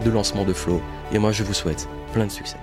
de 0.04 0.10
lancement 0.10 0.44
de 0.44 0.52
Flow 0.52 0.80
et 1.12 1.18
moi 1.18 1.32
je 1.32 1.42
vous 1.42 1.54
souhaite 1.54 1.88
plein 2.12 2.26
de 2.26 2.32
succès. 2.32 2.56